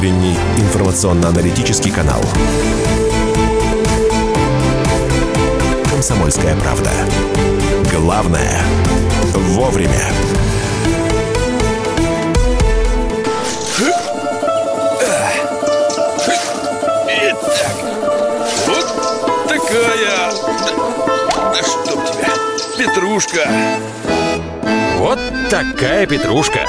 утренний 0.00 0.34
информационно-аналитический 0.56 1.90
канал. 1.90 2.22
«Комсомольская 5.90 6.56
правда». 6.56 6.90
Главное– 7.92 8.62
вовремя. 9.34 10.06
Итак, 17.06 17.76
вот 18.66 19.48
такая... 19.48 20.32
Да, 20.64 21.52
да 21.52 21.62
чтоб 21.62 22.02
тебя, 22.06 22.32
петрушка. 22.78 23.50
Вот 24.96 25.18
такая 25.50 26.06
петрушка. 26.06 26.60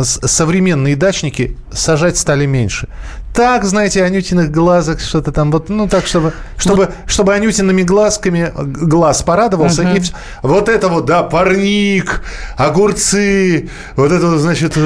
современные 0.02 0.96
дачники 0.96 1.56
сажать 1.72 2.16
стали 2.16 2.46
меньше 2.46 2.88
так, 3.36 3.64
знаете, 3.64 4.02
Анютиных 4.02 4.50
глазок, 4.50 4.98
что-то 4.98 5.30
там, 5.30 5.52
вот, 5.52 5.68
ну 5.68 5.86
так, 5.86 6.06
чтобы, 6.06 6.32
чтобы, 6.56 6.86
вот. 6.86 6.94
чтобы 7.06 7.34
Анютиными 7.34 7.82
глазками 7.82 8.50
глаз 8.56 9.22
порадовался. 9.22 9.82
Угу. 9.82 9.90
И 9.90 10.02
вот 10.42 10.70
это 10.70 10.88
вот, 10.88 11.04
да, 11.04 11.22
парник, 11.22 12.22
огурцы, 12.56 13.68
вот 13.94 14.10
это 14.10 14.26
вот, 14.26 14.38
значит... 14.38 14.76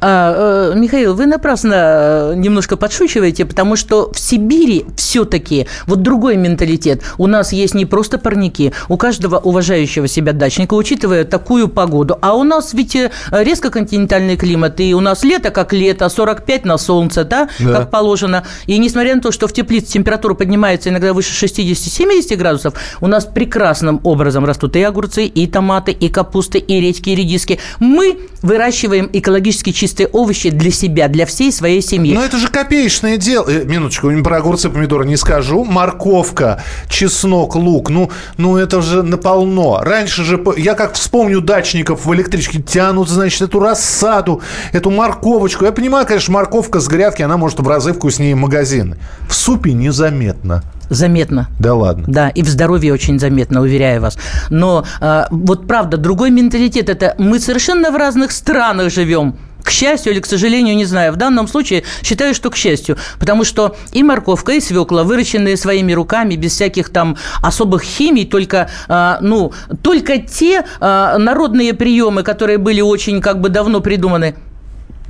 Э, 0.00 0.06
а, 0.10 0.72
э, 0.72 0.78
Михаил, 0.78 1.14
вы 1.14 1.26
напрасно 1.26 1.74
э, 1.74 2.34
немножко 2.36 2.76
подшучиваете, 2.76 3.44
потому 3.44 3.76
что 3.76 4.10
в 4.12 4.18
Сибири 4.18 4.86
все-таки 4.96 5.66
вот 5.86 6.02
другой 6.02 6.36
менталитет. 6.36 7.02
У 7.18 7.26
нас 7.26 7.52
есть 7.52 7.74
не 7.74 7.84
просто 7.84 8.18
парники, 8.18 8.72
у 8.88 8.96
каждого 8.96 9.36
уважающего 9.36 10.08
себя 10.08 10.32
дачника, 10.32 10.74
учитывая 10.74 11.24
такую 11.24 11.68
погоду. 11.68 12.18
А 12.22 12.34
у 12.34 12.44
нас 12.44 12.72
ведь 12.72 12.96
резко 13.30 13.70
континентальный 13.70 14.36
климат, 14.36 14.80
и 14.80 14.94
у 14.94 15.00
нас 15.00 15.22
лето 15.22 15.50
как 15.50 15.72
лето, 15.72 16.08
45 16.08 16.64
на 16.64 16.78
солнце, 16.78 17.24
да, 17.24 17.48
да. 17.58 17.74
как 17.74 17.90
положено. 17.90 18.44
И 18.66 18.78
несмотря 18.78 19.14
на 19.14 19.20
то, 19.20 19.32
что 19.32 19.48
в 19.48 19.52
теплице 19.52 19.92
температура 19.92 20.34
поднимается 20.34 20.88
иногда 20.88 21.12
выше 21.12 21.44
60-70 21.44 22.36
градусов, 22.36 22.74
у 23.00 23.06
нас 23.06 23.26
прекрасным 23.26 24.00
образом 24.04 24.44
растут 24.46 24.76
и 24.76 24.82
огурцы, 24.82 25.26
и 25.26 25.46
томаты, 25.46 25.92
и 25.92 26.08
капусты, 26.08 26.58
и 26.58 26.80
редьки, 26.80 27.10
и 27.10 27.14
редиски. 27.14 27.58
Мы 27.78 28.18
выращиваем 28.42 29.10
экологически 29.12 29.72
чистые 29.72 29.89
овощи 30.12 30.50
для 30.50 30.70
себя, 30.70 31.08
для 31.08 31.26
всей 31.26 31.52
своей 31.52 31.82
семьи. 31.82 32.14
Но 32.14 32.24
это 32.24 32.36
же 32.36 32.48
копеечное 32.48 33.16
дело. 33.16 33.46
Э, 33.48 33.64
минуточку, 33.64 34.10
про 34.22 34.38
огурцы, 34.38 34.70
помидоры 34.70 35.06
не 35.06 35.16
скажу. 35.16 35.64
Морковка, 35.64 36.62
чеснок, 36.88 37.56
лук. 37.56 37.90
Ну, 37.90 38.10
ну 38.36 38.56
это 38.56 38.82
же 38.82 39.02
наполно. 39.02 39.82
Раньше 39.82 40.24
же, 40.24 40.42
я 40.56 40.74
как 40.74 40.94
вспомню 40.94 41.40
дачников 41.40 42.06
в 42.06 42.14
электричке, 42.14 42.60
тянут, 42.60 43.08
значит, 43.08 43.42
эту 43.42 43.60
рассаду, 43.60 44.42
эту 44.72 44.90
морковочку. 44.90 45.64
Я 45.64 45.72
понимаю, 45.72 46.06
конечно, 46.06 46.34
морковка 46.34 46.80
с 46.80 46.88
грядки, 46.88 47.22
она 47.22 47.36
может 47.36 47.60
в 47.60 47.68
разы 47.68 47.92
вкуснее 47.92 48.34
магазин. 48.34 48.96
В 49.28 49.34
супе 49.34 49.72
незаметно. 49.72 50.62
Заметно. 50.90 51.48
Да 51.60 51.74
ладно. 51.74 52.04
Да, 52.08 52.28
и 52.30 52.42
в 52.42 52.48
здоровье 52.48 52.92
очень 52.92 53.20
заметно, 53.20 53.60
уверяю 53.60 54.02
вас. 54.02 54.18
Но 54.50 54.84
э, 55.00 55.24
вот 55.30 55.68
правда, 55.68 55.96
другой 55.96 56.30
менталитет 56.30 56.88
это 56.88 57.14
мы 57.16 57.38
совершенно 57.38 57.92
в 57.92 57.96
разных 57.96 58.32
странах 58.32 58.92
живем. 58.92 59.36
К 59.62 59.70
счастью 59.70 60.12
или 60.12 60.20
к 60.20 60.26
сожалению, 60.26 60.76
не 60.76 60.84
знаю. 60.84 61.12
В 61.12 61.16
данном 61.16 61.48
случае 61.48 61.84
считаю, 62.02 62.34
что 62.34 62.50
к 62.50 62.56
счастью. 62.56 62.96
Потому 63.18 63.44
что 63.44 63.76
и 63.92 64.02
морковка, 64.02 64.52
и 64.52 64.60
свекла, 64.60 65.04
выращенные 65.04 65.56
своими 65.56 65.92
руками, 65.92 66.36
без 66.36 66.52
всяких 66.52 66.90
там 66.90 67.16
особых 67.42 67.82
химий, 67.82 68.24
только, 68.24 68.70
э, 68.88 69.16
ну, 69.20 69.52
только 69.82 70.18
те 70.18 70.64
э, 70.80 71.16
народные 71.18 71.74
приемы, 71.74 72.22
которые 72.22 72.58
были 72.58 72.80
очень 72.80 73.20
как 73.20 73.40
бы 73.40 73.48
давно 73.48 73.80
придуманы, 73.80 74.34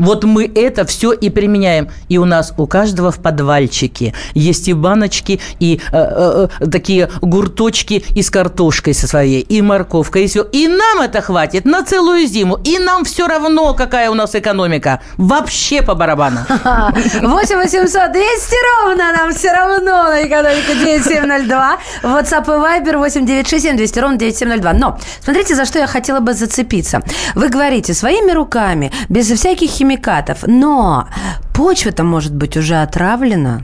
вот 0.00 0.24
мы 0.24 0.50
это 0.52 0.84
все 0.84 1.12
и 1.12 1.30
применяем. 1.30 1.88
И 2.08 2.18
у 2.18 2.24
нас 2.24 2.54
у 2.56 2.66
каждого 2.66 3.12
в 3.12 3.18
подвальчике 3.18 4.14
есть 4.34 4.68
и 4.68 4.72
баночки, 4.72 5.40
и 5.60 5.80
э, 5.92 5.96
э, 5.96 6.48
э 6.60 6.66
такие 6.66 7.10
гурточки 7.20 8.02
и 8.14 8.22
с 8.22 8.30
картошкой 8.30 8.94
со 8.94 9.06
своей, 9.06 9.40
и 9.40 9.62
морковкой, 9.62 10.24
и 10.24 10.26
все. 10.26 10.42
И 10.42 10.68
нам 10.68 11.02
это 11.02 11.20
хватит 11.20 11.64
на 11.66 11.84
целую 11.84 12.26
зиму. 12.26 12.58
И 12.64 12.78
нам 12.78 13.04
все 13.04 13.26
равно, 13.26 13.74
какая 13.74 14.10
у 14.10 14.14
нас 14.14 14.34
экономика. 14.34 15.00
Вообще 15.18 15.82
по 15.82 15.94
барабану. 15.94 16.40
8 16.48 17.56
800 17.56 18.12
200 18.12 18.54
ровно 18.84 19.12
нам 19.12 19.32
все 19.34 19.52
равно 19.52 20.04
на 20.04 20.26
экономику 20.26 20.72
9702. 20.72 21.78
WhatsApp 22.02 22.44
и 22.44 22.84
Viber 22.84 22.96
8 22.96 23.26
967 23.26 23.76
200 23.76 23.98
ровно 23.98 24.16
9702. 24.16 24.72
Но 24.72 24.98
смотрите, 25.22 25.54
за 25.54 25.64
что 25.66 25.78
я 25.78 25.86
хотела 25.86 26.20
бы 26.20 26.32
зацепиться. 26.32 27.02
Вы 27.34 27.48
говорите 27.48 27.92
своими 27.92 28.32
руками, 28.32 28.90
без 29.08 29.30
всяких 29.30 29.70
химий 29.70 29.89
химикатов. 29.90 30.44
Но 30.46 31.08
почва-то 31.54 32.04
может 32.04 32.34
быть 32.34 32.56
уже 32.56 32.76
отравлена. 32.76 33.62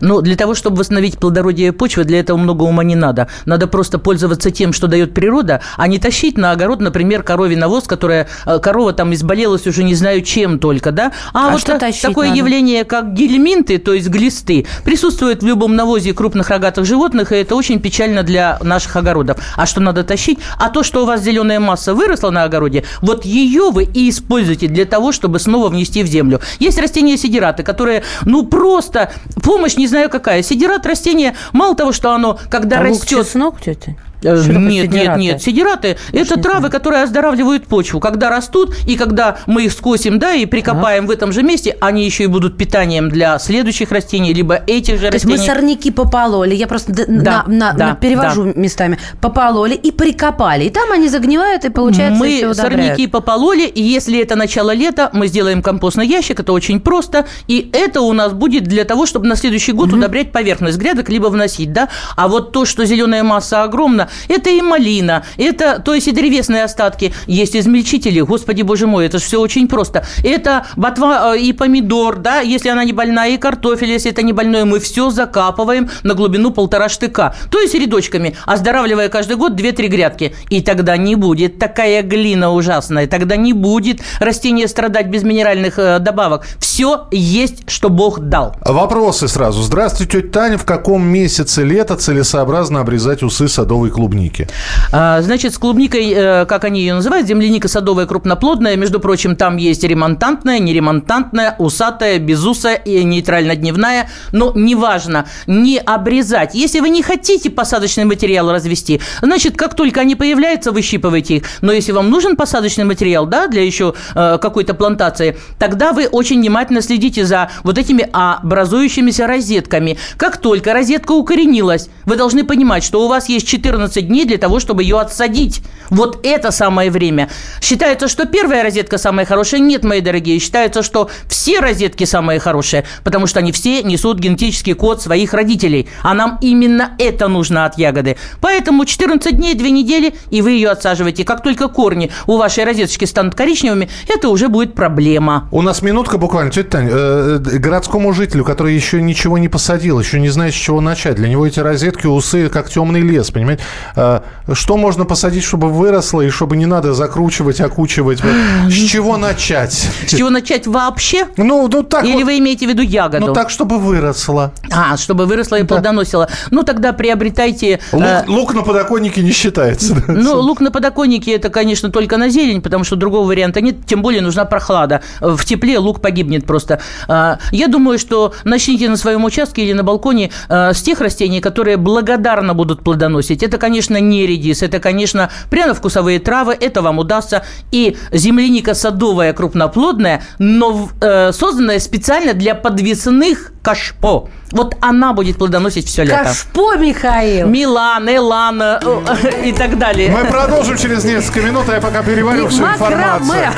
Но 0.00 0.20
для 0.20 0.36
того, 0.36 0.54
чтобы 0.54 0.78
восстановить 0.78 1.18
плодородие 1.18 1.72
почвы, 1.72 2.04
для 2.04 2.20
этого 2.20 2.36
много 2.36 2.62
ума 2.62 2.84
не 2.84 2.96
надо. 2.96 3.28
Надо 3.46 3.66
просто 3.66 3.98
пользоваться 3.98 4.50
тем, 4.50 4.72
что 4.72 4.86
дает 4.86 5.14
природа, 5.14 5.60
а 5.76 5.86
не 5.86 5.98
тащить 5.98 6.38
на 6.38 6.52
огород, 6.52 6.80
например, 6.80 7.22
коровий 7.22 7.56
навоз, 7.56 7.84
которая 7.84 8.28
э, 8.46 8.58
корова 8.58 8.92
там 8.92 9.12
изболелась 9.14 9.66
уже 9.66 9.84
не 9.84 9.94
знаю 9.94 10.22
чем 10.22 10.58
только, 10.58 10.92
да? 10.92 11.12
А, 11.32 11.48
а 11.48 11.50
вот 11.52 11.60
что 11.60 11.78
такое 11.78 12.28
надо? 12.28 12.38
явление, 12.38 12.84
как 12.84 13.12
гельминты, 13.12 13.78
то 13.78 13.94
есть 13.94 14.08
глисты, 14.08 14.66
присутствует 14.84 15.42
в 15.42 15.46
любом 15.46 15.76
навозе 15.76 16.12
крупных 16.14 16.50
рогатых 16.50 16.84
животных, 16.84 17.32
и 17.32 17.36
это 17.36 17.54
очень 17.54 17.80
печально 17.80 18.22
для 18.22 18.58
наших 18.62 18.96
огородов. 18.96 19.38
А 19.56 19.66
что 19.66 19.80
надо 19.80 20.04
тащить? 20.04 20.38
А 20.58 20.70
то, 20.70 20.82
что 20.82 21.02
у 21.02 21.06
вас 21.06 21.22
зеленая 21.22 21.60
масса 21.60 21.94
выросла 21.94 22.30
на 22.30 22.44
огороде, 22.44 22.84
вот 23.00 23.24
ее 23.24 23.70
вы 23.70 23.84
и 23.84 24.10
используете 24.10 24.68
для 24.68 24.84
того, 24.84 25.12
чтобы 25.12 25.38
снова 25.38 25.68
внести 25.68 26.02
в 26.02 26.06
землю. 26.06 26.40
Есть 26.58 26.78
растения 26.78 27.16
сидираты, 27.16 27.62
которые, 27.62 28.02
ну, 28.24 28.46
просто 28.46 29.12
помощь 29.42 29.67
не 29.76 29.86
знаю 29.86 30.10
какая. 30.10 30.42
Сидират 30.42 30.86
растение, 30.86 31.34
мало 31.52 31.74
того, 31.74 31.92
что 31.92 32.12
оно, 32.12 32.38
когда 32.50 32.78
а 32.78 32.82
растет... 32.82 33.26
Чеснок, 33.26 33.60
тетя? 33.60 33.96
Э, 34.22 34.42
нет, 34.46 34.90
нет, 34.90 35.16
нет. 35.16 35.42
Сидираты– 35.42 35.96
это 36.12 36.40
травы, 36.40 36.70
которые 36.70 37.02
оздоравливают 37.02 37.66
почву. 37.66 38.00
Когда 38.00 38.30
растут, 38.30 38.74
и 38.86 38.96
когда 38.96 39.38
мы 39.46 39.64
их 39.64 39.72
скосим, 39.72 40.18
да, 40.18 40.32
и 40.32 40.46
прикопаем 40.46 41.04
ага. 41.04 41.12
в 41.12 41.14
этом 41.14 41.32
же 41.32 41.42
месте, 41.42 41.76
они 41.80 42.04
еще 42.04 42.24
и 42.24 42.26
будут 42.26 42.56
питанием 42.56 43.08
для 43.08 43.38
следующих 43.38 43.92
растений, 43.92 44.32
либо 44.32 44.60
этих 44.66 44.94
же 44.94 45.06
То 45.06 45.12
растений. 45.12 45.34
То 45.36 45.40
есть 45.40 45.48
мы 45.48 45.54
сорняки 45.54 45.90
попололи, 45.90 46.54
я 46.54 46.66
просто 46.66 46.92
да, 46.92 47.04
на, 47.06 47.44
на, 47.46 47.72
да, 47.72 47.86
на 47.88 47.94
перевожу 47.94 48.44
да. 48.44 48.52
местами, 48.56 48.98
попололи 49.20 49.74
и 49.74 49.92
прикопали. 49.92 50.64
И 50.64 50.70
там 50.70 50.90
они 50.92 51.08
загнивают, 51.08 51.64
и 51.64 51.70
получается 51.70 52.18
Мы 52.18 52.54
сорняки 52.54 53.06
попололи, 53.06 53.66
и 53.66 53.82
если 53.82 54.20
это 54.20 54.36
начало 54.36 54.72
лета, 54.72 55.10
мы 55.12 55.28
сделаем 55.28 55.62
компостный 55.62 56.06
ящик, 56.06 56.40
это 56.40 56.52
очень 56.52 56.80
просто, 56.80 57.26
и 57.46 57.70
это 57.72 58.00
у 58.00 58.12
нас 58.12 58.32
будет 58.32 58.64
для 58.64 58.84
того, 58.84 59.06
чтобы 59.06 59.26
на 59.26 59.36
следующий 59.36 59.72
год 59.72 59.88
угу. 59.88 59.98
удобрять 59.98 60.32
поверхность 60.32 60.78
грядок, 60.78 61.08
либо 61.08 61.26
вносить, 61.26 61.72
да. 61.72 61.88
А 62.16 62.28
вот 62.28 62.52
то, 62.52 62.64
что 62.64 62.84
зеленая 62.84 63.22
масса 63.22 63.62
огромна, 63.62 64.07
это 64.28 64.50
и 64.50 64.60
малина, 64.60 65.24
это, 65.36 65.80
то 65.80 65.94
есть 65.94 66.08
и 66.08 66.12
древесные 66.12 66.64
остатки, 66.64 67.12
есть 67.26 67.56
измельчители, 67.56 68.20
господи 68.20 68.62
боже 68.62 68.86
мой, 68.86 69.06
это 69.06 69.18
же 69.18 69.24
все 69.24 69.40
очень 69.40 69.68
просто. 69.68 70.04
Это 70.24 70.66
ботва 70.76 71.34
э, 71.34 71.40
и 71.40 71.52
помидор, 71.52 72.16
да, 72.16 72.40
если 72.40 72.68
она 72.68 72.84
не 72.84 72.92
больная, 72.92 73.30
и 73.30 73.36
картофель, 73.36 73.90
если 73.90 74.10
это 74.10 74.22
не 74.22 74.32
больное, 74.32 74.64
мы 74.64 74.80
все 74.80 75.10
закапываем 75.10 75.90
на 76.02 76.14
глубину 76.14 76.50
полтора 76.50 76.88
штыка, 76.88 77.34
то 77.50 77.60
есть 77.60 77.74
рядочками, 77.74 78.36
оздоравливая 78.46 79.08
каждый 79.08 79.36
год 79.36 79.52
2-3 79.52 79.88
грядки. 79.88 80.34
И 80.50 80.60
тогда 80.60 80.96
не 80.96 81.14
будет 81.14 81.58
такая 81.58 82.02
глина 82.02 82.52
ужасная, 82.52 83.06
тогда 83.06 83.36
не 83.36 83.52
будет 83.52 84.00
растение 84.20 84.68
страдать 84.68 85.08
без 85.08 85.22
минеральных 85.22 85.78
э, 85.78 85.98
добавок. 85.98 86.46
Все 86.58 87.08
есть, 87.10 87.68
что 87.70 87.88
Бог 87.88 88.20
дал. 88.20 88.54
Вопросы 88.64 89.28
сразу. 89.28 89.62
Здравствуйте, 89.62 90.22
тетя 90.22 90.28
Таня. 90.32 90.58
В 90.58 90.64
каком 90.64 91.02
месяце 91.02 91.64
лета 91.64 91.96
целесообразно 91.96 92.80
обрезать 92.80 93.22
усы 93.22 93.48
садовой 93.48 93.90
клубники? 93.98 94.46
А, 94.92 95.20
значит, 95.22 95.54
с 95.54 95.58
клубникой, 95.58 96.12
э, 96.14 96.46
как 96.46 96.62
они 96.64 96.80
ее 96.80 96.94
называют, 96.94 97.26
земляника 97.26 97.66
садовая 97.66 98.06
крупноплодная. 98.06 98.76
Между 98.76 99.00
прочим, 99.00 99.34
там 99.34 99.56
есть 99.56 99.82
ремонтантная, 99.82 100.60
неремонтантная, 100.60 101.56
усатая, 101.58 102.20
безусая 102.20 102.76
и 102.76 103.02
нейтрально-дневная. 103.02 104.08
Но 104.32 104.52
неважно, 104.54 105.26
не 105.48 105.78
обрезать. 105.78 106.54
Если 106.54 106.78
вы 106.78 106.90
не 106.90 107.02
хотите 107.02 107.50
посадочный 107.50 108.04
материал 108.04 108.52
развести, 108.52 109.00
значит, 109.20 109.56
как 109.56 109.74
только 109.74 110.02
они 110.02 110.14
появляются, 110.14 110.70
выщипывайте 110.70 111.36
их. 111.36 111.42
Но 111.60 111.72
если 111.72 111.90
вам 111.90 112.08
нужен 112.10 112.36
посадочный 112.36 112.84
материал, 112.84 113.26
да, 113.26 113.48
для 113.48 113.64
еще 113.64 113.94
э, 114.14 114.38
какой-то 114.40 114.74
плантации, 114.74 115.36
тогда 115.58 115.92
вы 115.92 116.06
очень 116.06 116.38
внимательно 116.38 116.82
следите 116.82 117.24
за 117.24 117.50
вот 117.64 117.78
этими 117.78 118.08
образующимися 118.12 119.26
розетками. 119.26 119.98
Как 120.16 120.36
только 120.36 120.72
розетка 120.72 121.12
укоренилась, 121.12 121.88
вы 122.04 122.16
должны 122.16 122.44
понимать, 122.44 122.84
что 122.84 123.04
у 123.04 123.08
вас 123.08 123.28
есть 123.28 123.48
14 123.48 123.87
14 123.88 124.06
дней 124.08 124.24
для 124.24 124.38
того, 124.38 124.60
чтобы 124.60 124.82
ее 124.82 125.00
отсадить. 125.00 125.62
Вот 125.90 126.20
это 126.22 126.50
самое 126.50 126.90
время. 126.90 127.30
Считается, 127.60 128.08
что 128.08 128.26
первая 128.26 128.62
розетка 128.62 128.98
самая 128.98 129.24
хорошая. 129.24 129.60
Нет, 129.60 129.84
мои 129.84 130.00
дорогие. 130.00 130.38
Считается, 130.38 130.82
что 130.82 131.10
все 131.28 131.60
розетки 131.60 132.04
самые 132.04 132.40
хорошие, 132.40 132.84
потому 133.04 133.26
что 133.26 133.38
они 133.38 133.52
все 133.52 133.82
несут 133.82 134.18
генетический 134.18 134.74
код 134.74 135.02
своих 135.02 135.32
родителей. 135.32 135.88
А 136.02 136.14
нам 136.14 136.38
именно 136.42 136.92
это 136.98 137.28
нужно 137.28 137.64
от 137.64 137.78
ягоды. 137.78 138.16
Поэтому 138.40 138.84
14 138.84 139.36
дней, 139.36 139.54
2 139.54 139.68
недели, 139.68 140.14
и 140.30 140.42
вы 140.42 140.52
ее 140.52 140.70
отсаживаете. 140.70 141.24
Как 141.24 141.42
только 141.42 141.68
корни 141.68 142.10
у 142.26 142.36
вашей 142.36 142.64
розеточки 142.64 143.06
станут 143.06 143.34
коричневыми, 143.34 143.88
это 144.08 144.28
уже 144.28 144.48
будет 144.48 144.74
проблема. 144.74 145.48
У 145.50 145.62
нас 145.62 145.82
минутка 145.82 146.18
буквально. 146.18 146.50
Тетя 146.50 146.68
Тань, 146.70 146.88
э, 146.90 147.40
э, 147.44 147.58
городскому 147.58 148.12
жителю, 148.12 148.44
который 148.44 148.74
еще 148.74 149.00
ничего 149.00 149.38
не 149.38 149.48
посадил, 149.48 149.98
еще 149.98 150.20
не 150.20 150.28
знает, 150.28 150.54
с 150.54 150.56
чего 150.56 150.80
начать. 150.80 151.16
Для 151.16 151.28
него 151.28 151.46
эти 151.46 151.60
розетки, 151.60 152.06
усы, 152.06 152.48
как 152.48 152.68
темный 152.68 153.00
лес, 153.00 153.30
понимаете? 153.30 153.62
Э, 153.96 154.20
что 154.52 154.76
можно 154.76 155.04
посадить, 155.04 155.44
чтобы 155.44 155.68
выросло, 155.68 156.20
и 156.20 156.30
чтобы 156.30 156.56
не 156.56 156.66
надо 156.66 156.94
закручивать, 156.94 157.60
окучивать? 157.60 158.20
С 158.68 158.72
чего 158.72 159.16
начать? 159.16 159.88
С 160.06 160.10
чего 160.10 160.30
начать 160.30 160.66
вообще? 160.66 161.26
Ну, 161.36 161.68
ну 161.68 161.82
так 161.82 162.04
Или 162.04 162.22
вот, 162.22 162.24
вы 162.24 162.38
имеете 162.38 162.66
в 162.66 162.70
виду 162.70 162.82
ягоду? 162.82 163.26
Ну, 163.26 163.32
так, 163.32 163.50
чтобы 163.50 163.78
выросло. 163.78 164.52
А, 164.70 164.96
чтобы 164.96 165.26
выросло 165.26 165.56
и 165.56 165.62
да. 165.62 165.68
плодоносило. 165.68 166.28
Ну, 166.50 166.62
тогда 166.62 166.92
приобретайте... 166.92 167.80
Лук, 167.92 168.04
э... 168.04 168.24
лук 168.26 168.54
на 168.54 168.62
подоконнике 168.62 169.22
не 169.22 169.32
считается. 169.32 169.96
Ну, 170.08 170.40
лук 170.40 170.60
на 170.60 170.70
подоконнике– 170.70 171.32
это, 171.36 171.48
конечно, 171.48 171.90
только 171.90 172.16
на 172.16 172.28
зелень, 172.28 172.60
потому 172.60 172.82
что 172.84 172.96
другого 172.96 173.26
варианта 173.26 173.60
нет, 173.60 173.86
тем 173.86 174.02
более 174.02 174.20
нужна 174.20 174.44
прохлада. 174.44 175.00
В 175.20 175.44
тепле 175.44 175.78
лук 175.78 176.00
погибнет 176.00 176.44
просто. 176.44 176.80
А, 177.06 177.38
я 177.52 177.68
думаю, 177.68 177.98
что 177.98 178.34
начните 178.44 178.88
на 178.88 178.96
своем 178.96 179.24
участке 179.24 179.62
или 179.62 179.72
на 179.72 179.84
балконе 179.84 180.30
э, 180.48 180.72
с 180.72 180.82
тех 180.82 181.00
растений, 181.00 181.40
которые 181.40 181.76
благодарно 181.76 182.54
будут 182.54 182.82
плодоносить. 182.82 183.42
Это, 183.42 183.58
конечно, 183.58 183.67
не 183.68 184.26
редис, 184.26 184.62
это, 184.62 184.80
конечно, 184.80 185.30
пряно-вкусовые 185.50 186.18
травы, 186.18 186.56
это 186.58 186.82
вам 186.82 186.98
удастся. 186.98 187.44
И 187.70 187.96
земляника 188.12 188.74
садовая 188.74 189.32
крупноплодная, 189.32 190.22
но 190.38 190.88
э, 191.00 191.32
созданная 191.32 191.78
специально 191.78 192.34
для 192.34 192.54
подвесных 192.54 193.52
кашпо. 193.62 194.28
Вот 194.50 194.76
она 194.80 195.12
будет 195.12 195.36
плодоносить 195.36 195.86
все 195.86 196.04
лето. 196.04 196.24
Кашпо, 196.24 196.76
Михаил. 196.76 197.48
Милан, 197.48 198.08
Элана 198.08 198.80
э, 198.82 199.48
и 199.48 199.52
так 199.52 199.78
далее. 199.78 200.10
Мы 200.10 200.24
продолжим 200.24 200.76
через 200.76 201.04
несколько 201.04 201.42
минут, 201.42 201.68
а 201.68 201.74
я 201.74 201.80
пока 201.80 202.02
переварю 202.02 202.48
всю 202.48 202.64
информацию. 202.64 203.52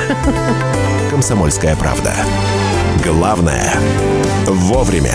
Комсомольская 1.10 1.76
правда. 1.76 2.12
Главное– 3.04 3.74
вовремя. 4.46 5.14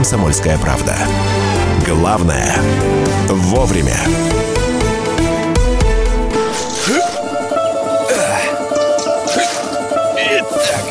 «Комсомольская 0.00 0.56
правда». 0.56 0.96
Главное– 1.86 2.56
вовремя. 3.28 3.98
Итак, 10.16 10.84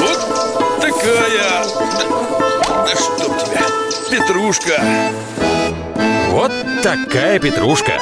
вот 0.00 0.80
такая... 0.80 1.64
Да, 1.98 2.84
да 2.86 2.96
чтоб 2.96 3.36
тебя, 3.44 3.66
петрушка. 4.10 4.82
Вот 6.30 6.52
такая 6.82 7.38
петрушка. 7.38 8.00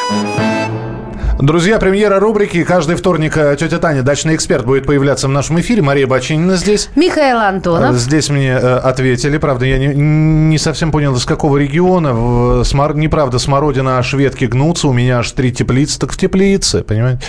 Друзья, 1.43 1.81
премьера 1.81 2.21
рубрики. 2.21 2.63
Каждый 2.63 2.95
вторник 2.95 3.37
э, 3.37 3.57
тетя 3.59 3.79
Таня, 3.79 4.05
дачный 4.05 4.37
эксперт, 4.37 4.65
будет 4.65 4.87
появляться 4.87 5.27
в 5.27 5.33
нашем 5.33 5.59
эфире. 5.59 5.83
Мария 5.83 6.07
Бачинина 6.07 6.55
здесь. 6.55 6.89
Михаил 6.95 7.39
Антонов. 7.39 7.97
Здесь 7.97 8.29
мне 8.31 8.51
э, 8.51 8.77
ответили. 8.77 9.39
Правда, 9.39 9.67
я 9.67 9.77
не, 9.77 9.89
не 9.89 10.57
совсем 10.59 10.93
понял, 10.93 11.17
из 11.17 11.25
какого 11.25 11.57
региона. 11.57 12.15
В, 12.15 12.63
смор, 12.63 12.95
неправда, 12.95 13.41
смородина, 13.41 13.99
а 13.99 14.05
шведки 14.05 14.45
гнутся. 14.45 14.87
У 14.87 14.93
меня 14.93 15.19
аж 15.19 15.33
три 15.33 15.51
теплицы. 15.51 15.99
Так 15.99 16.13
в 16.13 16.17
теплице, 16.17 16.85
понимаете? 16.85 17.23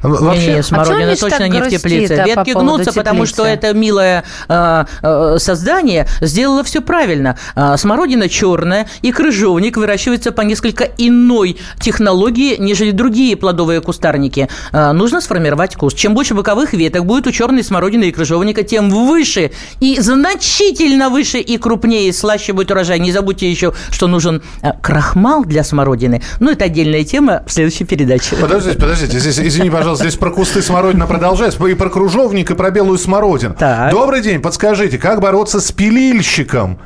Вообще... 0.00 0.46
Не, 0.46 0.54
не, 0.54 0.62
смородина 0.62 1.12
а 1.14 1.16
точно 1.16 1.48
не 1.48 1.60
в 1.60 1.68
теплице. 1.68 2.22
Ветки 2.24 2.52
по 2.52 2.60
гнутся, 2.60 2.92
потому 2.92 3.26
что 3.26 3.44
это 3.44 3.74
милое 3.74 4.22
э, 4.48 4.84
э, 5.02 5.38
создание 5.40 6.06
сделало 6.20 6.62
все 6.62 6.82
правильно. 6.82 7.36
Э, 7.56 7.76
смородина 7.76 8.28
черная, 8.28 8.86
и 9.02 9.10
крыжовник 9.10 9.76
выращивается 9.76 10.30
по 10.30 10.42
несколько 10.42 10.84
иной 10.84 11.56
технологии, 11.80 12.54
нежели 12.60 12.92
другие 12.92 13.34
плоды 13.36 13.55
плодовые 13.56 13.80
кустарники, 13.80 14.48
а, 14.72 14.92
нужно 14.92 15.22
сформировать 15.22 15.76
куст. 15.76 15.96
Чем 15.96 16.14
больше 16.14 16.34
боковых 16.34 16.74
веток 16.74 17.06
будет 17.06 17.26
у 17.26 17.32
черной 17.32 17.64
смородины 17.64 18.04
и 18.04 18.12
крыжовника, 18.12 18.62
тем 18.62 18.90
выше 18.90 19.50
и 19.80 19.98
значительно 19.98 21.08
выше 21.08 21.38
и 21.38 21.56
крупнее, 21.56 22.08
и 22.08 22.12
слаще 22.12 22.52
будет 22.52 22.70
урожай. 22.70 22.98
Не 23.00 23.12
забудьте 23.12 23.50
еще, 23.50 23.72
что 23.90 24.08
нужен 24.08 24.42
а, 24.60 24.72
крахмал 24.72 25.42
для 25.44 25.64
смородины. 25.64 26.20
Ну, 26.38 26.50
это 26.50 26.66
отдельная 26.66 27.02
тема 27.04 27.44
в 27.46 27.52
следующей 27.52 27.84
передаче. 27.84 28.36
Подождите, 28.36 28.78
подождите. 28.78 29.18
Здесь, 29.18 29.38
извини, 29.38 29.70
пожалуйста, 29.70 30.04
здесь 30.04 30.18
про 30.18 30.30
кусты 30.30 30.60
смородина 30.60 31.06
продолжается. 31.06 31.64
И 31.66 31.74
про 31.74 31.88
кружовник, 31.88 32.50
и 32.50 32.54
про 32.54 32.70
белую 32.70 32.98
смородину. 32.98 33.54
Так. 33.58 33.90
Добрый 33.90 34.20
день, 34.20 34.42
подскажите, 34.42 34.98
как 34.98 35.20
бороться 35.20 35.60
с 35.60 35.72
пилильщиком? 35.72 36.78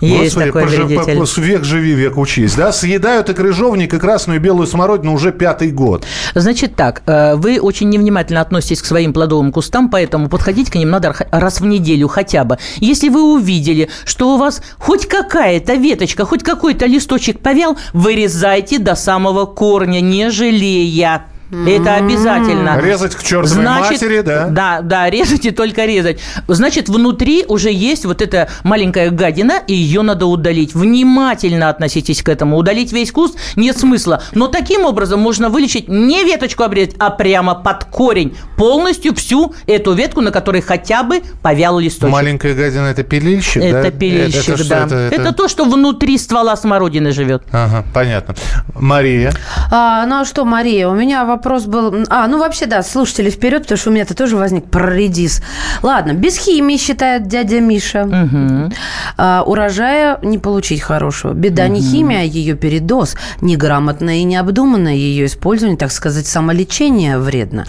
Есть 0.00 0.34
Господи, 0.34 0.46
такой 0.46 0.62
пожи, 0.62 0.84
вредитель. 0.84 1.42
век 1.42 1.64
живи, 1.64 1.92
век 1.92 2.16
учись. 2.16 2.54
Да? 2.54 2.72
Съедают 2.72 3.28
и 3.28 3.34
крыжовник, 3.34 3.92
и 3.94 3.98
красную, 3.98 4.38
и 4.38 4.42
белую 4.42 4.66
смородину 4.66 5.14
уже 5.14 5.32
пятый 5.32 5.70
год. 5.70 6.04
Значит 6.34 6.74
так, 6.74 7.02
э, 7.06 7.34
вы 7.36 7.60
очень 7.60 7.88
невнимательно 7.88 8.40
относитесь 8.40 8.82
к 8.82 8.86
своим 8.86 9.12
плодовым 9.12 9.52
кустам, 9.52 9.90
поэтому 9.90 10.28
подходить 10.28 10.70
к 10.70 10.74
ним 10.76 10.90
надо 10.90 11.14
раз 11.30 11.60
в 11.60 11.66
неделю 11.66 12.08
хотя 12.08 12.44
бы. 12.44 12.58
Если 12.76 13.08
вы 13.08 13.22
увидели, 13.22 13.90
что 14.04 14.34
у 14.34 14.38
вас 14.38 14.62
хоть 14.78 15.06
какая-то 15.06 15.74
веточка, 15.74 16.24
хоть 16.24 16.42
какой-то 16.42 16.86
листочек 16.86 17.40
повял, 17.40 17.76
вырезайте 17.92 18.78
до 18.78 18.94
самого 18.94 19.46
корня, 19.46 20.00
не 20.00 20.30
жалея. 20.30 21.26
Это 21.50 21.96
обязательно. 21.96 22.80
Резать 22.80 23.16
к 23.16 23.22
чертовой 23.22 23.62
Значит, 23.62 24.02
матери, 24.02 24.20
да? 24.20 24.46
Да, 24.46 24.80
да, 24.82 25.10
резать 25.10 25.46
и 25.46 25.50
только 25.50 25.84
резать. 25.84 26.20
Значит, 26.46 26.88
внутри 26.88 27.44
уже 27.48 27.72
есть 27.72 28.04
вот 28.04 28.22
эта 28.22 28.48
маленькая 28.62 29.10
гадина, 29.10 29.54
и 29.66 29.74
ее 29.74 30.02
надо 30.02 30.26
удалить. 30.26 30.74
Внимательно 30.74 31.68
относитесь 31.68 32.22
к 32.22 32.28
этому. 32.28 32.56
Удалить 32.56 32.92
весь 32.92 33.10
куст 33.10 33.36
нет 33.56 33.76
смысла. 33.76 34.22
Но 34.32 34.46
таким 34.46 34.84
образом 34.84 35.20
можно 35.20 35.48
вылечить 35.48 35.88
не 35.88 36.24
веточку 36.24 36.62
обрезать, 36.62 36.94
а 36.98 37.10
прямо 37.10 37.56
под 37.56 37.84
корень. 37.84 38.36
Полностью 38.56 39.14
всю 39.14 39.52
эту 39.66 39.92
ветку, 39.92 40.20
на 40.20 40.30
которой 40.30 40.62
хотя 40.62 41.02
бы 41.02 41.22
повял 41.42 41.78
листочек. 41.78 42.12
Маленькая 42.12 42.54
гадина– 42.54 42.86
это 42.88 43.02
пилильщик, 43.02 43.62
это 43.62 43.82
да? 43.82 43.90
Пилильщик, 43.90 44.50
это, 44.50 44.62
это 44.62 44.68
да. 44.68 44.84
Это, 44.84 44.94
это... 44.94 45.22
это 45.22 45.32
то, 45.32 45.48
что 45.48 45.64
внутри 45.64 46.16
ствола 46.16 46.56
смородины 46.56 47.10
живет. 47.10 47.42
Ага, 47.50 47.84
понятно. 47.92 48.36
Мария? 48.74 49.32
А, 49.72 50.06
ну 50.06 50.20
а 50.20 50.24
что, 50.24 50.44
Мария, 50.44 50.88
у 50.88 50.94
меня 50.94 51.24
вопрос 51.24 51.39
вопрос 51.40 51.64
был... 51.64 52.04
А, 52.10 52.28
ну 52.28 52.38
вообще, 52.38 52.66
да, 52.66 52.82
слушатели 52.82 53.30
вперед, 53.30 53.62
потому 53.62 53.78
что 53.78 53.90
у 53.90 53.92
меня-то 53.94 54.14
тоже 54.14 54.36
возник 54.36 54.66
про 54.66 54.94
редис. 54.94 55.42
Ладно, 55.82 56.12
без 56.12 56.36
химии, 56.36 56.76
считает 56.76 57.28
дядя 57.28 57.60
Миша. 57.60 58.02
Угу. 58.04 58.72
А, 59.16 59.42
урожая 59.46 60.18
не 60.22 60.38
получить 60.38 60.82
хорошего. 60.82 61.32
Беда 61.32 61.64
угу. 61.64 61.72
не 61.72 61.80
химия, 61.80 62.20
а 62.20 62.22
ее 62.22 62.56
передоз. 62.56 63.16
Неграмотное 63.40 64.16
и 64.16 64.24
необдуманное 64.24 64.94
ее 64.94 65.26
использование, 65.26 65.78
так 65.78 65.92
сказать, 65.92 66.26
самолечение 66.26 67.18
вредно. 67.18 67.64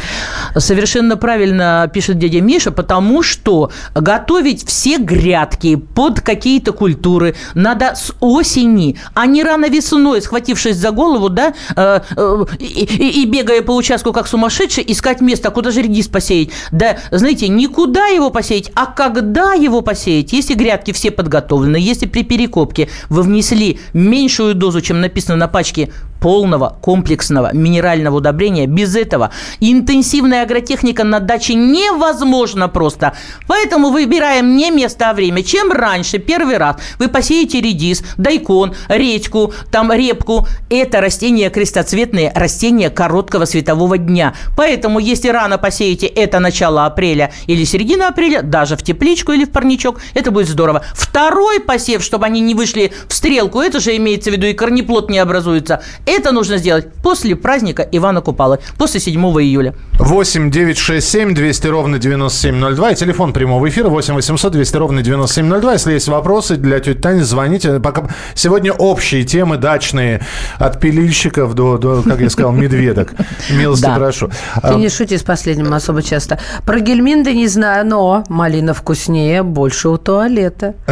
Совершенно 0.57 1.15
правильно 1.15 1.89
пишет 1.93 2.19
дядя 2.19 2.41
Миша, 2.41 2.71
потому 2.71 3.23
что 3.23 3.71
готовить 3.95 4.67
все 4.67 4.97
грядки 4.97 5.75
под 5.75 6.19
какие-то 6.19 6.73
культуры 6.73 7.35
надо 7.53 7.93
с 7.95 8.11
осени, 8.19 8.97
а 9.13 9.25
не 9.25 9.43
рано 9.43 9.69
весной, 9.69 10.21
схватившись 10.21 10.75
за 10.75 10.91
голову, 10.91 11.29
да, 11.29 11.53
э, 11.75 12.01
э, 12.17 12.45
и, 12.59 12.65
и, 12.65 13.23
и 13.23 13.25
бегая 13.25 13.61
по 13.62 13.75
участку 13.75 14.13
как 14.13 14.27
сумасшедший, 14.27 14.84
искать 14.88 15.22
место, 15.22 15.50
а 15.50 15.51
куда 15.51 15.72
же 15.72 15.82
редис 15.82 16.08
посеять. 16.08 16.50
Да, 16.72 16.98
знаете, 17.12 17.48
никуда 17.48 18.08
его 18.08 18.30
посеять, 18.30 18.72
а 18.75 18.86
когда 18.86 19.53
его 19.53 19.82
посеять. 19.82 20.34
Если 20.34 20.53
грядки 20.53 20.91
все 20.91 21.12
подготовлены, 21.12 21.77
если 21.77 22.06
при 22.06 22.24
перекопке 22.24 22.89
вы 23.10 23.24
внесли 23.24 23.80
меньшую 23.94 24.56
дозу, 24.56 24.82
чем 24.82 25.01
написано 25.01 25.38
на 25.38 25.48
пачке 25.48 25.91
полного 26.21 26.77
комплексного 26.81 27.53
минерального 27.53 28.17
удобрения. 28.17 28.67
Без 28.67 28.95
этого 28.95 29.31
интенсивная 29.59 30.43
агротехника 30.43 31.03
на 31.03 31.19
даче 31.19 31.55
невозможно 31.55 32.69
просто. 32.69 33.13
Поэтому 33.47 33.89
выбираем 33.89 34.55
не 34.55 34.69
место, 34.69 35.09
а 35.09 35.13
время. 35.13 35.43
Чем 35.43 35.71
раньше, 35.71 36.19
первый 36.19 36.57
раз, 36.57 36.77
вы 36.99 37.09
посеете 37.09 37.59
редис, 37.59 38.03
дайкон, 38.17 38.75
редьку, 38.87 39.53
там 39.71 39.91
репку. 39.91 40.47
Это 40.69 41.01
растения 41.01 41.49
крестоцветные, 41.49 42.31
растения 42.35 42.91
короткого 42.91 43.45
светового 43.45 43.97
дня. 43.97 44.35
Поэтому, 44.55 44.99
если 44.99 45.29
рано 45.29 45.57
посеете 45.57 46.05
это 46.05 46.39
начало 46.39 46.85
апреля 46.85 47.33
или 47.47 47.63
середина 47.63 48.09
апреля, 48.09 48.43
даже 48.43 48.77
в 48.77 48.83
тепличку 48.83 49.31
или 49.31 49.45
в 49.45 49.51
парничок, 49.51 49.99
это 50.13 50.29
будет 50.29 50.47
здорово. 50.47 50.83
Второй 50.93 51.59
посев, 51.59 52.03
чтобы 52.03 52.27
они 52.27 52.41
не 52.41 52.53
вышли 52.53 52.93
в 53.07 53.13
стрелку, 53.13 53.59
это 53.59 53.79
же 53.79 53.95
имеется 53.97 54.29
в 54.29 54.33
виду 54.33 54.45
и 54.45 54.53
корнеплод 54.53 55.09
не 55.09 55.17
образуется, 55.17 55.81
это 56.12 56.32
нужно 56.32 56.58
сделать 56.58 56.88
после 57.01 57.36
праздника 57.36 57.88
Ивана 57.91 58.22
Купалы, 58.22 58.60
после 58.77 59.00
7 59.00 59.22
июля. 59.22 59.74
8 60.00 60.51
9 60.51 60.77
6 60.77 61.10
7 61.10 61.34
200 61.34 61.68
ровно 61.68 62.00
9702. 62.00 62.91
И 62.91 62.96
телефон 62.96 63.34
прямого 63.34 63.70
эфира 63.70 63.89
8 63.89 64.15
800 64.15 64.51
200 64.51 64.77
ровно 64.77 65.01
9702. 65.01 65.74
Если 65.74 65.94
есть 65.94 66.08
вопросы 66.08 66.56
для 66.56 66.80
тети 66.80 67.00
Тани, 67.00 67.22
звоните. 67.22 67.80
Пока... 67.80 68.08
Сегодня 68.36 68.74
общие 68.74 69.24
темы 69.24 69.58
дачные. 69.58 70.22
От 70.58 70.80
пилильщиков 70.80 71.53
до, 71.53 71.77
до 71.77 72.01
как 72.01 72.20
я 72.20 72.30
сказал, 72.30 72.51
медведок. 72.51 73.13
Милости 73.50 73.84
да. 73.84 73.96
прошу. 73.96 74.32
Ты 74.62 74.75
не 74.75 74.89
шути 74.89 75.18
с 75.18 75.24
последним 75.24 75.74
особо 75.74 76.01
часто. 76.01 76.39
Про 76.65 76.80
гельминды 76.80 77.34
не 77.34 77.48
знаю, 77.48 77.86
но 77.86 78.24
малина 78.27 78.74
вкуснее, 78.74 79.44
больше 79.44 79.89
у 79.89 79.98
туалета. 79.98 80.75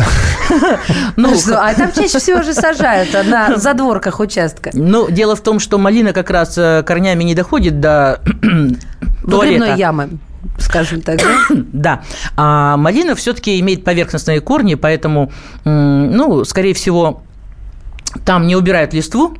Ну, 1.15 1.31
а 1.53 1.73
там 1.75 1.91
чаще 1.91 2.17
всего 2.17 2.41
же 2.41 2.53
сажают 2.53 3.09
на 3.25 3.57
задворках 3.57 4.19
участка. 4.19 4.71
Ну, 4.73 5.08
дело 5.09 5.35
в 5.35 5.41
том, 5.41 5.59
что 5.59 5.77
малина 5.77 6.13
как 6.13 6.29
раз 6.29 6.57
э, 6.57 6.83
корнями 6.85 7.23
не 7.23 7.35
доходит 7.35 7.79
до 7.79 8.21
туалета. 9.29 9.75
ямы 9.75 10.09
скажем 10.57 11.01
так, 11.01 11.19
да? 11.19 11.35
да. 11.73 12.03
А 12.35 12.77
малина 12.77 13.15
все-таки 13.15 13.59
имеет 13.59 13.83
поверхностные 13.83 14.41
корни, 14.41 14.75
поэтому, 14.75 15.31
ну, 15.65 16.43
скорее 16.45 16.73
всего, 16.73 17.23
там 18.25 18.47
не 18.47 18.55
убирают 18.55 18.93
листву, 18.93 19.37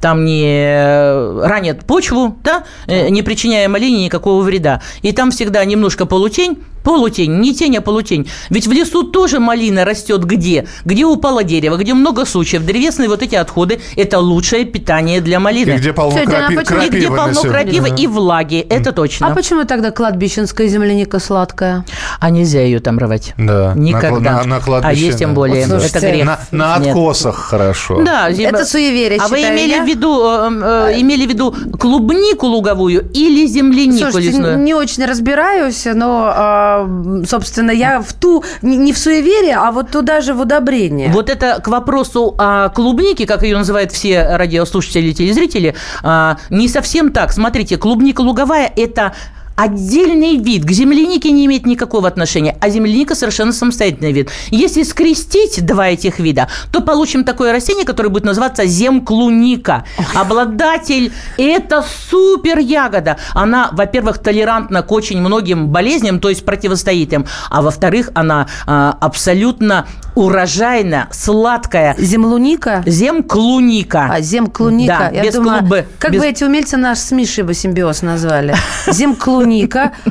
там 0.00 0.24
не 0.24 0.44
э, 0.46 1.40
ранят 1.44 1.84
почву, 1.84 2.36
да, 2.44 2.64
э, 2.86 3.08
не 3.08 3.22
причиняя 3.22 3.68
малине 3.68 4.04
никакого 4.04 4.42
вреда. 4.42 4.80
И 5.02 5.12
там 5.12 5.30
всегда 5.30 5.64
немножко 5.64 6.06
полутень, 6.06 6.62
Полутень, 6.92 7.38
не 7.40 7.52
тень, 7.54 7.76
а 7.76 7.82
полутень. 7.82 8.30
Ведь 8.48 8.66
в 8.66 8.72
лесу 8.72 9.02
тоже 9.02 9.40
малина 9.40 9.84
растет 9.84 10.24
где? 10.24 10.66
Где 10.86 11.04
упало 11.04 11.44
дерево, 11.44 11.76
где 11.76 11.92
много 11.92 12.24
сучьев. 12.24 12.64
Древесные 12.64 13.10
вот 13.10 13.22
эти 13.22 13.34
отходы– 13.34 13.78
это 13.96 14.18
лучшее 14.20 14.64
питание 14.64 15.20
для 15.20 15.38
малины. 15.38 15.72
И 15.72 15.76
где 15.76 15.92
полно 15.92 16.18
Тетя, 16.18 16.48
крапи- 16.48 16.54
почему- 16.56 16.78
И 16.80 16.88
где 16.88 17.00
крапивы 17.08 17.16
полно 17.18 17.42
на 17.42 17.48
крапивы 17.50 17.90
Да. 17.90 17.94
и 17.96 18.06
влаги, 18.06 18.60
это 18.60 18.92
точно. 18.92 19.26
А 19.26 19.34
почему 19.34 19.64
тогда 19.66 19.90
кладбищенская 19.90 20.66
земляника 20.68 21.18
сладкая? 21.18 21.84
А 22.20 22.30
нельзя 22.30 22.62
ее 22.62 22.80
там 22.80 22.98
рвать. 22.98 23.34
Да, 23.36 23.74
на 23.74 23.78
Никогда. 23.78 24.08
кла- 24.08 24.20
на- 24.20 24.44
на 24.44 24.56
а 24.56 24.60
кладбище, 24.60 25.06
есть 25.06 25.18
тем 25.18 25.34
более. 25.34 25.66
Вот 25.66 25.82
слушайте, 25.82 25.98
это 25.98 26.10
грех. 26.10 26.24
На, 26.24 26.38
на 26.52 26.78
Нет. 26.78 26.88
откосах 26.88 27.36
хорошо. 27.36 28.02
Да, 28.02 28.30
зима- 28.30 28.48
Это 28.48 28.64
суеверие, 28.64 29.20
А 29.22 29.28
вы 29.28 29.42
имели 29.42 29.72
я. 29.76 29.84
в 29.84 29.86
виду, 29.86 30.22
э, 30.24 30.90
э, 30.94 31.00
имели 31.02 31.26
в 31.26 31.28
виду 31.28 31.54
клубнику 31.78 32.46
луговую 32.46 33.06
или 33.12 33.46
землянику 33.46 34.10
Слушайте, 34.10 34.30
лесную? 34.30 34.58
не 34.60 34.72
очень 34.72 35.04
разбираюсь, 35.04 35.84
но, 35.84 36.32
а, 36.34 36.77
собственно, 37.26 37.70
я 37.70 38.00
в 38.00 38.12
ту, 38.12 38.44
не 38.62 38.92
в 38.92 38.98
суеверие, 38.98 39.56
а 39.56 39.70
вот 39.70 39.90
туда 39.90 40.20
же 40.20 40.34
в 40.34 40.40
удобрение. 40.40 41.10
Вот 41.12 41.30
это 41.30 41.60
к 41.62 41.68
вопросу 41.68 42.34
о 42.38 42.68
клубнике, 42.70 43.26
как 43.26 43.42
ее 43.42 43.56
называют 43.56 43.92
все 43.92 44.36
радиослушатели 44.36 45.08
и 45.08 45.14
телезрители, 45.14 45.74
а, 46.02 46.38
не 46.50 46.68
совсем 46.68 47.12
так. 47.12 47.32
Смотрите, 47.32 47.76
клубника 47.76 48.20
луговая– 48.20 48.70
это 48.76 49.14
отдельный 49.58 50.36
вид. 50.36 50.64
К 50.64 50.70
землянике 50.70 51.32
не 51.32 51.46
имеет 51.46 51.66
никакого 51.66 52.06
отношения, 52.06 52.56
а 52.60 52.70
земляника 52.70 53.16
совершенно 53.16 53.52
самостоятельный 53.52 54.12
вид. 54.12 54.30
Если 54.50 54.84
скрестить 54.84 55.66
два 55.66 55.88
этих 55.88 56.20
вида, 56.20 56.48
то 56.70 56.80
получим 56.80 57.24
такое 57.24 57.52
растение, 57.52 57.84
которое 57.84 58.08
будет 58.08 58.24
называться 58.24 58.64
земклуника. 58.66 59.84
Обладатель– 60.14 61.12
это 61.36 61.84
супер 62.08 62.58
ягода. 62.58 63.16
Она, 63.34 63.70
во-первых, 63.72 64.18
толерантна 64.18 64.82
к 64.82 64.92
очень 64.92 65.20
многим 65.20 65.68
болезням, 65.68 66.20
то 66.20 66.28
есть 66.28 66.44
противостоит 66.44 67.12
им, 67.12 67.26
а 67.50 67.60
во-вторых, 67.60 68.10
она 68.14 68.46
а, 68.66 68.96
абсолютно 69.00 69.86
урожайна, 70.14 71.08
сладкая. 71.10 71.96
Землуника? 71.98 72.82
Земклуника. 72.86 74.08
А, 74.12 74.20
земклуника. 74.20 75.08
Да, 75.10 75.16
Я 75.16 75.22
без 75.24 75.34
думала, 75.34 75.58
клубы. 75.58 75.86
Как 75.98 76.12
Без- 76.12 76.20
бы 76.20 76.26
эти 76.26 76.44
умельцы 76.44 76.76
наш 76.76 76.98
с 76.98 77.10
Мишей 77.10 77.42
бы 77.44 77.54
симбиоз 77.54 78.02
назвали. 78.02 78.54
Земклуника, 78.86 79.47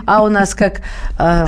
а 0.06 0.24
у 0.24 0.30
нас 0.30 0.56
как... 0.56 0.82
эм, 1.20 1.48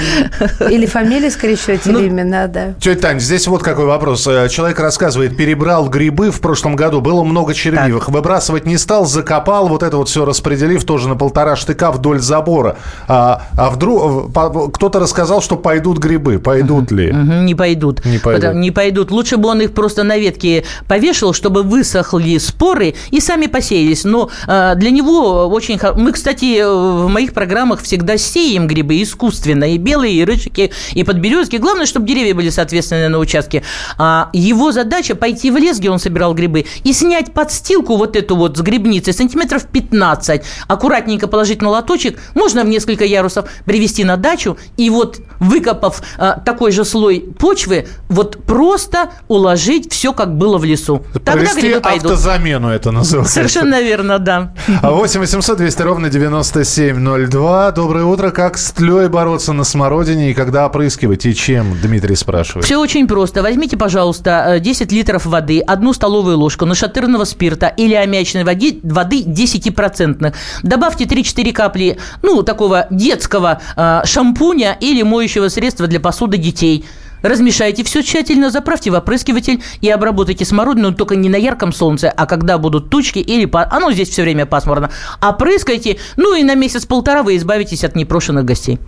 или 0.70 0.86
фамилия 0.86 1.30
скорещете, 1.32 1.90
Ну, 1.92 2.00
или 2.00 2.08
имена, 2.10 2.48
да. 2.48 2.74
Тетя 2.80 3.00
Тань, 3.02 3.20
здесь 3.20 3.48
вот 3.48 3.64
какой 3.64 3.86
вопрос. 3.86 4.26
Э, 4.28 4.48
Человек 4.50 4.80
рассказывает, 4.80 5.36
перебрал 5.38 5.90
грибы 5.90 6.32
в 6.32 6.40
прошлом 6.42 6.76
году, 6.76 7.02
было 7.02 7.24
много 7.24 7.54
червивых. 7.54 8.10
Выбрасывать 8.10 8.66
не 8.66 8.78
стал, 8.78 9.06
закопал, 9.06 9.68
вот 9.68 9.84
это 9.84 9.98
вот 9.98 10.10
все 10.10 10.26
распределив 10.26 10.84
тоже 10.86 11.08
на 11.10 11.16
полтора 11.16 11.56
штыка 11.56 11.92
вдоль 11.92 12.20
забора. 12.20 12.78
А, 13.08 13.44
а 13.58 13.70
вдруг 13.70 14.30
э, 14.36 14.68
кто-то 14.74 15.00
рассказал, 15.00 15.42
что 15.42 15.56
пойдут 15.56 15.98
грибы. 16.00 16.40
Пойдут 16.40 16.92
ли? 16.92 17.12
Не 17.14 17.56
пойдут. 17.56 18.06
Не 18.06 18.18
пойдут. 18.20 18.42
Потому- 18.44 18.60
не 18.60 18.72
пойдут. 18.72 19.12
Лучше 19.12 19.38
бы 19.38 19.50
он 19.50 19.62
их 19.62 19.74
просто 19.74 20.04
на 20.04 20.18
ветке 20.18 20.64
повешал, 20.88 21.34
чтобы 21.34 21.64
высохли 21.64 22.38
споры 22.38 22.96
и 23.12 23.20
сами 23.20 23.48
посеялись. 23.48 24.04
Но 24.04 24.30
э, 24.48 24.74
для 24.76 24.92
него 24.92 25.48
очень... 25.48 25.80
Мы, 25.96 26.12
кстати, 26.12 26.62
в 26.64 27.08
моих 27.10 27.34
программах 27.34 27.79
всегда 27.82 28.18
сеем 28.18 28.68
грибы 28.68 29.02
искусственно. 29.02 29.74
И 29.74 29.78
белые, 29.78 30.14
и 30.14 30.26
рыжики, 30.26 30.72
и 30.94 31.04
подберезки. 31.04 31.58
Главное, 31.58 31.86
чтобы 31.86 32.08
деревья 32.08 32.34
были 32.36 32.50
соответственные 32.50 33.10
на 33.10 33.20
участке. 33.20 33.64
А 33.98 34.30
его 34.34 34.72
задача 34.72 35.16
пойти 35.16 35.52
в 35.52 35.58
лес, 35.58 35.80
где 35.80 35.90
он 35.90 36.00
собирал 36.00 36.34
грибы, 36.34 36.66
и 36.84 36.94
снять 36.94 37.34
подстилку 37.34 37.98
вот 37.98 38.16
эту 38.16 38.36
вот 38.36 38.58
с 38.58 38.62
грибницей 38.62 39.14
сантиметров 39.14 39.66
15. 39.72 40.42
Аккуратненько 40.68 41.28
положить 41.28 41.62
на 41.62 41.70
лоточек. 41.70 42.20
Можно 42.36 42.64
в 42.64 42.68
несколько 42.68 43.06
ярусов 43.06 43.50
привезти 43.66 44.04
на 44.04 44.18
дачу. 44.18 44.58
И 44.78 44.90
вот 44.90 45.20
выкопав 45.40 46.02
э, 46.18 46.36
такой 46.46 46.72
же 46.72 46.86
слой 46.86 47.22
почвы, 47.38 47.88
вот 48.08 48.44
просто 48.46 49.12
уложить 49.28 49.92
все, 49.92 50.14
как 50.14 50.38
было 50.38 50.58
в 50.58 50.64
лесу. 50.66 51.04
Тогда 51.14 51.34
Провести 51.34 51.62
грибы 51.62 51.82
пойдут. 51.82 52.12
автозамену 52.12 52.70
это 52.70 52.92
называется. 52.92 53.34
Совершенно 53.36 53.82
верно, 53.82 54.20
да. 54.20 54.54
А 54.82 54.92
8 54.92 55.20
800 55.20 55.58
200 55.58 55.82
ровно 55.82 56.10
9702. 56.10 57.69
Доброе 57.76 58.06
утро. 58.06 58.32
Как 58.32 58.58
с 58.58 58.72
тлей 58.72 59.08
бороться 59.08 59.54
на 59.54 59.64
смородине 59.64 60.32
и 60.32 60.34
когда 60.34 60.66
опрыскивать 60.66 61.26
и 61.26 61.36
чем? 61.36 61.78
Дмитрий 61.82 62.16
спрашивает. 62.16 62.66
Все 62.66 62.78
очень 62.78 63.08
просто. 63.08 63.44
Возьмите, 63.44 63.78
пожалуйста, 63.78 64.56
э, 64.56 64.60
10 64.60 64.92
литров 64.92 65.26
воды, 65.26 65.60
одну 65.60 65.94
столовую 65.94 66.38
ложку 66.38 66.66
нашатырного 66.66 67.26
спирта 67.26 67.68
или 67.68 67.94
аммиачной 67.94 68.44
воды, 68.44 68.80
воды 68.84 69.24
10%. 69.24 70.34
Добавьте 70.64 71.06
3-4 71.06 71.52
капли, 71.52 71.98
ну, 72.22 72.44
такого 72.44 72.88
детского 72.90 73.62
э, 73.76 74.02
шампуня 74.06 74.78
или 74.80 75.04
моющего 75.04 75.50
средства 75.50 75.88
для 75.88 76.00
посуды 76.00 76.38
детей. 76.38 76.86
Размешайте 77.22 77.84
все 77.84 78.02
тщательно, 78.04 78.50
заправьте 78.50 78.92
в 78.92 78.96
опрыскиватель 78.96 79.62
и 79.82 79.90
обработайте 79.90 80.46
смородину 80.46 80.94
только 80.94 81.16
не 81.16 81.30
на 81.30 81.36
ярком 81.36 81.74
солнце, 81.74 82.10
а 82.10 82.26
когда 82.26 82.58
будут 82.58 82.90
тучки 82.90 83.20
или... 83.20 83.46
па- 83.46 83.68
А 83.70 83.80
ну, 83.80 83.92
здесь 83.92 84.10
все 84.10 84.22
время 84.24 84.46
пасмурно. 84.46 84.90
Опрыскайте, 85.22 85.98
ну 86.18 86.36
и 86.36 86.44
на 86.44 86.56
месяц-полтора 86.56 87.24
вы 87.24 87.38
избавитесь 87.38 87.84
от 87.84 87.96
непрошенных 87.96 88.46
гостей. 88.46 88.80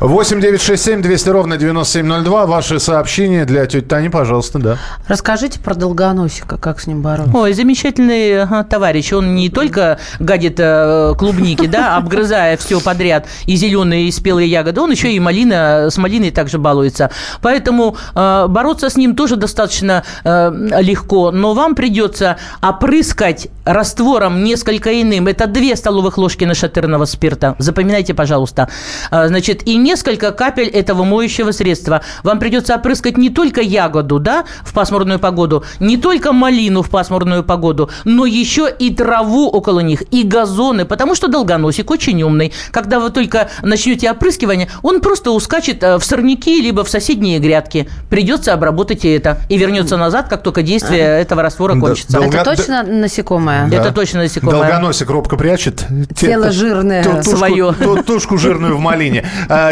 8 0.00 0.40
9 0.42 0.60
6 0.60 0.84
7 0.84 1.02
200 1.02 1.28
ровно 1.30 1.56
9702. 1.56 2.46
Ваши 2.46 2.78
сообщения 2.80 3.46
для 3.46 3.64
тети 3.64 3.82
Тани, 3.82 4.10
пожалуйста, 4.10 4.58
да. 4.58 4.78
Расскажите 5.08 5.58
про 5.58 5.74
долгоносика, 5.74 6.58
как 6.58 6.80
с 6.80 6.86
ним 6.86 7.00
бороться. 7.00 7.34
Ой, 7.34 7.54
замечательный 7.54 8.42
ага, 8.42 8.62
товарищ. 8.62 9.14
Он 9.14 9.34
не 9.34 9.48
только 9.48 9.98
гадит 10.20 10.56
э, 10.58 11.14
клубники, 11.18 11.66
да, 11.66 11.96
обгрызая 11.96 12.58
все 12.58 12.78
подряд, 12.80 13.26
и 13.46 13.56
зеленые, 13.56 14.08
и 14.08 14.12
спелые 14.12 14.50
ягоды, 14.50 14.82
он 14.82 14.90
еще 14.90 15.10
и 15.10 15.18
малина, 15.18 15.88
с 15.90 15.96
малиной 15.96 16.30
также 16.30 16.58
балуется. 16.58 17.10
Поэтому 17.40 17.96
э, 18.14 18.46
бороться 18.48 18.90
с 18.90 18.96
ним 18.96 19.16
тоже 19.16 19.36
достаточно 19.36 20.04
э, 20.24 20.52
легко, 20.82 21.30
но 21.30 21.54
вам 21.54 21.74
придется 21.74 22.36
опрыскать 22.60 23.48
раствором 23.66 24.44
несколько 24.44 25.00
иным. 25.00 25.26
Это 25.26 25.46
две 25.46 25.74
столовых 25.74 26.18
ложки 26.18 26.44
нашатырного 26.44 27.04
спирта. 27.04 27.56
Запоминайте, 27.58 28.14
пожалуйста. 28.14 28.68
А, 29.10 29.28
Значит, 29.28 29.66
и 29.66 29.76
несколько 29.86 30.32
капель 30.32 30.66
этого 30.68 31.04
моющего 31.04 31.52
средства. 31.52 32.00
Вам 32.24 32.38
придется 32.40 32.74
опрыскать 32.74 33.16
не 33.16 33.30
только 33.30 33.60
ягоду, 33.60 34.18
да, 34.18 34.44
в 34.64 34.72
пасмурную 34.74 35.18
погоду, 35.20 35.64
не 35.80 35.96
только 35.96 36.32
малину 36.32 36.82
в 36.82 36.90
пасмурную 36.90 37.44
погоду, 37.44 37.88
но 38.04 38.26
еще 38.26 38.68
и 38.78 38.92
траву 38.94 39.46
около 39.48 39.80
них, 39.80 40.02
и 40.10 40.24
газоны, 40.24 40.84
потому 40.84 41.14
что 41.14 41.28
долгоносик 41.28 41.90
очень 41.90 42.20
умный. 42.22 42.52
Когда 42.72 42.98
вы 42.98 43.10
только 43.10 43.48
начнете 43.62 44.10
опрыскивание, 44.10 44.68
он 44.82 45.00
просто 45.00 45.30
ускачет 45.30 45.82
э, 45.84 45.98
в 45.98 46.04
сорняки, 46.04 46.60
либо 46.60 46.82
в 46.82 46.88
соседние 46.88 47.38
грядки. 47.38 47.88
Придется 48.10 48.52
обработать 48.52 49.04
и 49.04 49.08
это. 49.10 49.38
И 49.48 49.56
вернется 49.56 49.96
назад, 49.96 50.28
как 50.28 50.42
только 50.42 50.62
действие 50.62 51.20
этого 51.20 51.42
раствора 51.42 51.74
Да, 51.74 51.80
кончится. 51.80 52.18
долго- 52.20 52.36
Это 52.38 52.56
точно 52.56 52.82
насекомое? 52.82 53.68
Да. 53.68 53.76
Это 53.76 53.92
точно 53.92 54.20
насекомое. 54.22 54.56
Долгоносик 54.62 55.08
робко 55.10 55.36
прячет. 55.36 55.84
Тело 56.16 56.46
Те- 56.46 56.52
жирное 56.52 57.04
ту- 57.04 57.10
тушку- 57.10 57.36
свое. 57.36 57.72
ту- 57.72 58.02
Тушку 58.02 58.36
жирную 58.38 58.76
в 58.76 58.80
малине. 58.80 59.24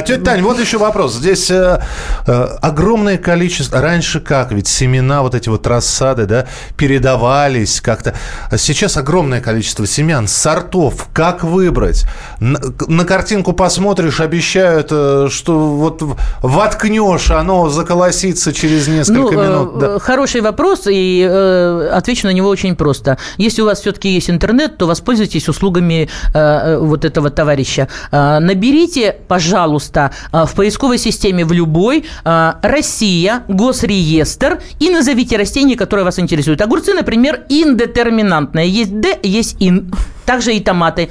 Тетя 0.04 0.22
Тань, 0.22 0.42
вот 0.42 0.58
еще 0.60 0.78
вопрос. 0.78 1.14
Здесь 1.14 1.50
э, 1.50 1.80
э, 2.26 2.32
огромное 2.60 3.16
количество... 3.16 3.80
Раньше 3.80 4.20
как? 4.20 4.52
Ведь 4.52 4.68
семена, 4.68 5.22
вот 5.22 5.34
эти 5.34 5.48
вот 5.48 5.66
рассады, 5.66 6.26
да, 6.26 6.46
передавались 6.76 7.80
как-то. 7.80 8.14
А 8.50 8.58
Сейчас 8.58 8.96
огромное 8.96 9.40
количество 9.40 9.86
семян, 9.86 10.28
сортов. 10.28 11.08
Как 11.12 11.42
выбрать? 11.42 12.04
На, 12.40 12.60
на 12.86 13.04
картинку 13.04 13.52
посмотришь, 13.52 14.20
обещают, 14.20 14.88
э, 14.90 15.28
что 15.30 15.58
вот 15.58 16.02
воткнешь, 16.42 17.30
оно 17.30 17.70
заколосится 17.70 18.52
через 18.52 18.88
несколько 18.88 19.20
Ну, 19.20 19.32
минут. 19.32 19.78
Да. 19.78 19.86
э, 19.96 19.98
хороший 20.00 20.40
вопрос, 20.42 20.86
и 20.86 21.26
э, 21.28 21.88
отвечу 21.92 22.26
на 22.26 22.32
него 22.32 22.48
очень 22.48 22.76
просто. 22.76 23.16
Если 23.38 23.62
у 23.62 23.64
вас 23.66 23.80
все-таки 23.80 24.10
есть 24.10 24.28
интернет, 24.28 24.76
то 24.76 24.86
воспользуйтесь 24.86 25.48
услугами 25.48 26.08
вот 26.34 27.04
этого 27.04 27.30
товарища. 27.30 27.88
Наберите, 28.12 29.16
пожалуйста, 29.28 29.93
э, 29.96 30.44
в 30.46 30.54
поисковой 30.54 30.98
системе 30.98 31.44
в 31.44 31.52
любой 31.52 32.04
э, 32.24 32.52
«Россия», 32.62 33.44
«Госреестр» 33.48 34.60
и 34.80 34.90
назовите 34.90 35.36
растение, 35.36 35.76
которое 35.76 36.04
вас 36.04 36.18
интересует. 36.18 36.60
Огурцы, 36.60 36.94
например, 36.94 37.44
индетерминантные. 37.48 38.68
Есть 38.68 39.00
«д», 39.00 39.18
есть 39.22 39.56
«ин». 39.60 39.92
Также 40.24 40.54
и 40.54 40.60
томаты. 40.60 41.10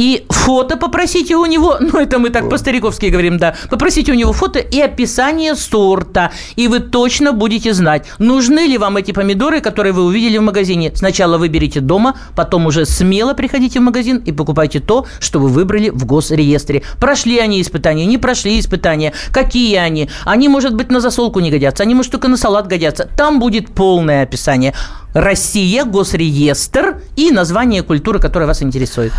И 0.00 0.24
фото 0.30 0.78
попросите 0.78 1.36
у 1.36 1.44
него, 1.44 1.76
ну 1.80 1.98
это 1.98 2.18
мы 2.18 2.30
так 2.30 2.48
по-стариковски 2.48 3.06
говорим, 3.06 3.36
да, 3.36 3.54
попросите 3.68 4.12
у 4.12 4.14
него 4.14 4.32
фото 4.32 4.58
и 4.58 4.80
описание 4.80 5.54
сорта, 5.54 6.30
и 6.56 6.68
вы 6.68 6.80
точно 6.80 7.34
будете 7.34 7.74
знать, 7.74 8.06
нужны 8.18 8.60
ли 8.60 8.78
вам 8.78 8.96
эти 8.96 9.12
помидоры, 9.12 9.60
которые 9.60 9.92
вы 9.92 10.04
увидели 10.04 10.38
в 10.38 10.42
магазине. 10.42 10.90
Сначала 10.94 11.36
выберите 11.36 11.80
дома, 11.80 12.14
потом 12.34 12.64
уже 12.64 12.86
смело 12.86 13.34
приходите 13.34 13.78
в 13.78 13.82
магазин 13.82 14.22
и 14.24 14.32
покупайте 14.32 14.80
то, 14.80 15.04
что 15.20 15.38
вы 15.38 15.48
выбрали 15.48 15.90
в 15.90 16.06
госреестре. 16.06 16.82
Прошли 16.98 17.38
они 17.38 17.60
испытания, 17.60 18.06
не 18.06 18.16
прошли 18.16 18.58
испытания, 18.58 19.12
какие 19.32 19.76
они. 19.76 20.08
Они, 20.24 20.48
может 20.48 20.74
быть, 20.74 20.90
на 20.90 21.00
засолку 21.00 21.40
не 21.40 21.50
годятся, 21.50 21.82
они, 21.82 21.94
может, 21.94 22.12
только 22.12 22.28
на 22.28 22.38
салат 22.38 22.66
годятся. 22.68 23.06
Там 23.18 23.38
будет 23.38 23.74
полное 23.74 24.22
описание. 24.22 24.72
Россия, 25.14 25.84
госреестр 25.84 27.00
и 27.16 27.30
название 27.30 27.82
культуры, 27.82 28.20
которая 28.20 28.46
вас 28.46 28.62
интересует. 28.62 29.12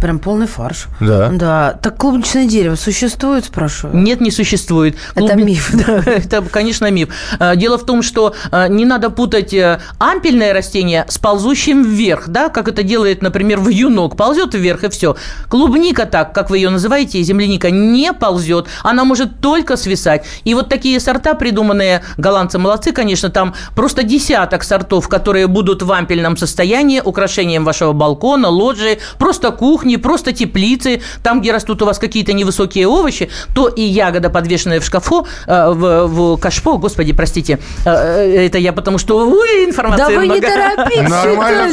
Прям 0.00 0.18
полный 0.18 0.46
фарш. 0.46 0.86
Да. 1.00 1.28
Да. 1.30 1.78
Так 1.82 1.96
клубничное 1.96 2.46
дерево 2.46 2.74
существует, 2.74 3.44
спрашиваю? 3.44 3.96
Нет, 3.96 4.20
не 4.20 4.30
существует. 4.30 4.96
Это 5.14 5.34
миф, 5.36 5.70
Да, 5.86 6.02
это, 6.04 6.42
конечно, 6.42 6.90
миф. 6.90 7.08
А, 7.38 7.54
Дело 7.54 7.78
в 7.78 7.84
том, 7.86 8.02
что 8.02 8.34
а, 8.50 8.68
не 8.68 8.84
надо 8.84 9.10
путать 9.10 9.54
э, 9.54 9.80
ампельное 9.98 10.52
растение 10.52 11.04
с 11.08 11.18
ползущим 11.18 11.82
вверх, 11.82 12.28
да, 12.28 12.48
как 12.48 12.68
это 12.68 12.82
делает, 12.82 13.22
например, 13.22 13.60
вьюнок. 13.60 14.16
Ползет 14.16 14.54
вверх 14.54 14.84
и 14.84 14.88
все. 14.88 15.16
Клубника 15.48 16.06
так, 16.06 16.32
как 16.32 16.50
вы 16.50 16.58
ее 16.58 16.70
называете, 16.70 17.22
земляника, 17.22 17.70
не 17.70 18.12
ползет. 18.12 18.66
Она 18.82 19.04
может 19.04 19.40
только 19.40 19.76
свисать. 19.76 20.24
И 20.44 20.54
вот 20.54 20.68
такие 20.68 20.98
сорта, 21.00 21.34
придуманные 21.34 22.02
голландцы 22.16 22.58
молодцы, 22.58 22.92
конечно, 22.92 23.28
там 23.28 23.54
просто 23.74 24.02
десяток 24.02 24.64
сортов, 24.64 25.08
которые 25.08 25.35
будут 25.44 25.82
в 25.82 25.92
ампельном 25.92 26.36
состоянии, 26.36 27.00
украшением 27.00 27.64
вашего 27.64 27.92
балкона, 27.92 28.48
лоджии, 28.48 28.98
просто 29.18 29.52
кухни, 29.52 29.96
просто 29.96 30.32
теплицы, 30.32 31.02
там, 31.22 31.40
где 31.40 31.52
растут 31.52 31.82
у 31.82 31.86
вас 31.86 31.98
какие-то 31.98 32.32
невысокие 32.32 32.86
овощи, 32.86 33.28
то 33.54 33.68
и 33.68 33.82
ягода, 33.82 34.30
подвешенная 34.30 34.80
в 34.80 34.84
шкафу, 34.84 35.26
э, 35.46 35.70
в, 35.70 36.06
в 36.06 36.36
кашпо, 36.38 36.78
господи, 36.78 37.12
простите, 37.12 37.58
э, 37.84 37.90
э, 37.90 38.46
это 38.46 38.58
я 38.58 38.72
потому 38.72 38.98
что, 38.98 39.28
ой, 39.28 39.64
информации 39.64 40.14
Да 40.14 40.20
вы 40.20 40.26
не 40.26 40.40
много. 40.40 40.46
торопитесь. 40.46 41.08
Нормально. 41.08 41.72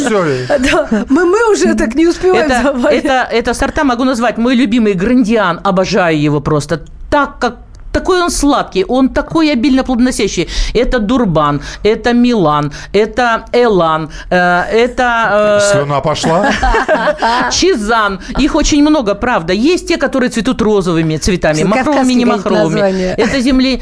Да, 0.60 1.06
мы, 1.10 1.26
мы 1.26 1.52
уже 1.52 1.76
так 1.76 1.96
не 1.96 2.08
успеваем 2.08 2.52
Это, 2.52 2.88
это, 2.90 3.28
это 3.32 3.54
сорта 3.54 3.84
могу 3.84 4.04
назвать 4.04 4.38
мой 4.38 4.56
любимый 4.56 4.94
грандиан, 4.94 5.60
обожаю 5.64 6.20
его 6.20 6.40
просто. 6.42 6.82
Так 7.10 7.40
как 7.40 7.58
такой 7.94 8.22
он 8.22 8.30
сладкий, 8.32 8.86
он 8.88 9.10
такой 9.10 9.52
обильно 9.54 9.84
плодоносящий. 9.84 10.50
Это 10.74 11.00
Дурбан, 11.00 11.62
это 11.84 12.14
Милан, 12.14 12.72
это 12.94 13.46
Элан, 13.54 14.10
э, 14.30 14.36
это... 14.36 15.60
э, 15.62 15.72
Слюна 15.72 16.02
пошла. 16.02 16.52
Чизан. 17.52 18.20
Их 18.40 18.56
очень 18.56 18.82
много, 18.82 19.16
правда. 19.16 19.54
Есть 19.54 19.88
те, 19.88 19.98
которые 19.98 20.30
цветут 20.30 20.62
розовыми 20.62 21.18
цветами, 21.18 21.64
махровыми, 21.64 22.14
не 22.14 22.26
махровыми. 22.26 23.14
Это 23.18 23.40
земли... 23.40 23.82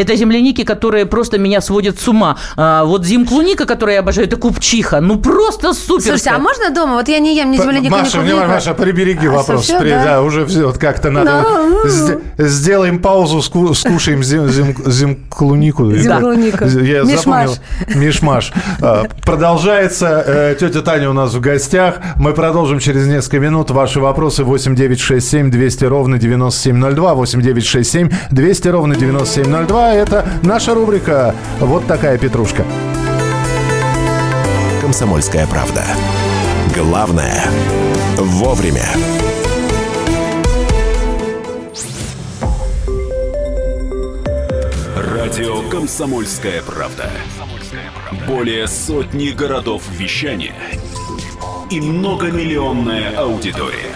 Это 0.00 0.16
земляники, 0.16 0.64
которые 0.64 1.06
просто 1.06 1.38
меня 1.38 1.60
сводят 1.60 1.98
с 2.00 2.08
ума. 2.08 2.36
А, 2.56 2.84
вот 2.84 3.04
зимклуника, 3.04 3.66
которую 3.66 3.94
я 3.94 4.00
обожаю, 4.00 4.26
это 4.26 4.36
купчиха. 4.36 5.00
Ну, 5.00 5.18
просто 5.18 5.72
супер. 5.74 6.02
Слушайте, 6.02 6.30
а 6.30 6.38
можно 6.38 6.70
дома? 6.70 6.94
Вот 6.94 7.08
я 7.08 7.18
не 7.18 7.36
ем 7.36 7.50
ни 7.50 7.56
земляника, 7.58 7.84
ни 7.84 7.88
Маша, 7.90 8.10
клубнику. 8.12 8.24
внимание, 8.36 8.54
Маша, 8.54 8.74
прибереги 8.74 9.26
А, 9.26 9.30
вопрос. 9.30 9.60
совсем, 9.60 9.80
При- 9.80 9.90
да? 9.90 10.04
да, 10.04 10.22
уже 10.22 10.46
все, 10.46 10.66
вот 10.66 10.78
как-то 10.78 11.10
надо. 11.10 11.44
Ну. 11.48 11.84
Сде- 11.88 12.20
Сделаем 12.38 12.98
паузу, 13.00 13.38
ску- 13.42 13.74
скушаем 13.74 14.22
зим, 14.24 14.48
зим, 14.48 14.74
зимклунику. 14.86 15.90
Зимклунику. 15.94 16.64
Я 16.64 17.02
Мишмаш. 17.02 17.50
запомнил. 17.50 18.00
Мишмаш. 18.00 18.52
А, 18.80 19.04
Продолжается. 19.24 20.24
Э, 20.26 20.56
Тетя 20.58 20.82
Таня 20.82 21.10
у 21.10 21.12
нас 21.12 21.34
в 21.34 21.40
гостях. 21.40 21.96
Мы 22.16 22.32
продолжим 22.32 22.78
через 22.78 23.06
несколько 23.06 23.38
минут. 23.40 23.70
Ваши 23.70 24.00
вопросы 24.00 24.44
8 24.44 24.74
9 24.74 25.00
6 25.00 25.28
7 25.28 25.50
200 25.50 25.84
ровно 25.84 26.18
9702. 26.18 27.14
8 27.14 27.42
9 27.42 27.64
6 27.64 27.90
7 27.90 28.10
200 28.30 28.68
ровно 28.68 28.94
9702. 28.96 29.89
Это 29.92 30.24
наша 30.42 30.74
рубрика 30.74 31.34
«Вот 31.58 31.86
такая 31.86 32.16
петрушка». 32.16 32.64
«Комсомольская 34.80 35.46
правда». 35.46 35.84
Главное– 36.74 37.44
вовремя. 38.16 38.86
Радио 44.96 45.68
«Комсомольская 45.68 46.62
правда». 46.62 47.10
Более 48.26 48.68
сотни 48.68 49.30
городов 49.30 49.82
вещания 49.90 50.54
и 51.70 51.80
многомиллионная 51.80 53.16
аудитория. 53.16 53.94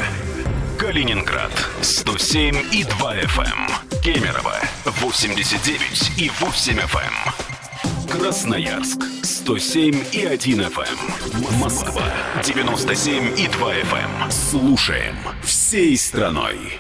Калининград 0.76 1.52
107 1.80 2.57
и 2.72 2.85
2 2.85 3.14
FM. 3.16 3.84
Кемерово 4.05 4.55
89 4.85 6.19
и 6.19 6.31
8 6.38 6.79
FM. 6.79 8.12
Красноярск 8.12 9.01
107 9.23 10.05
и 10.12 10.27
1 10.27 10.61
FM. 10.61 11.59
Москва 11.59 12.03
97 12.45 13.40
и 13.40 13.49
2 13.49 13.73
FM. 13.73 14.31
Слушаем 14.31 15.17
всей 15.43 15.97
страной. 15.97 16.79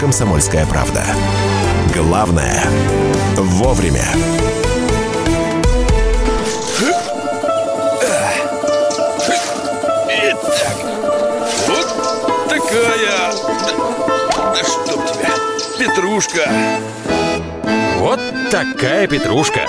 «Комсомольская 0.00 0.66
правда». 0.66 1.04
Главное– 1.94 2.64
вовремя. 3.36 4.39
Петрушка. 16.20 16.50
Вот 17.98 18.20
такая 18.50 19.06
петрушка. 19.06 19.60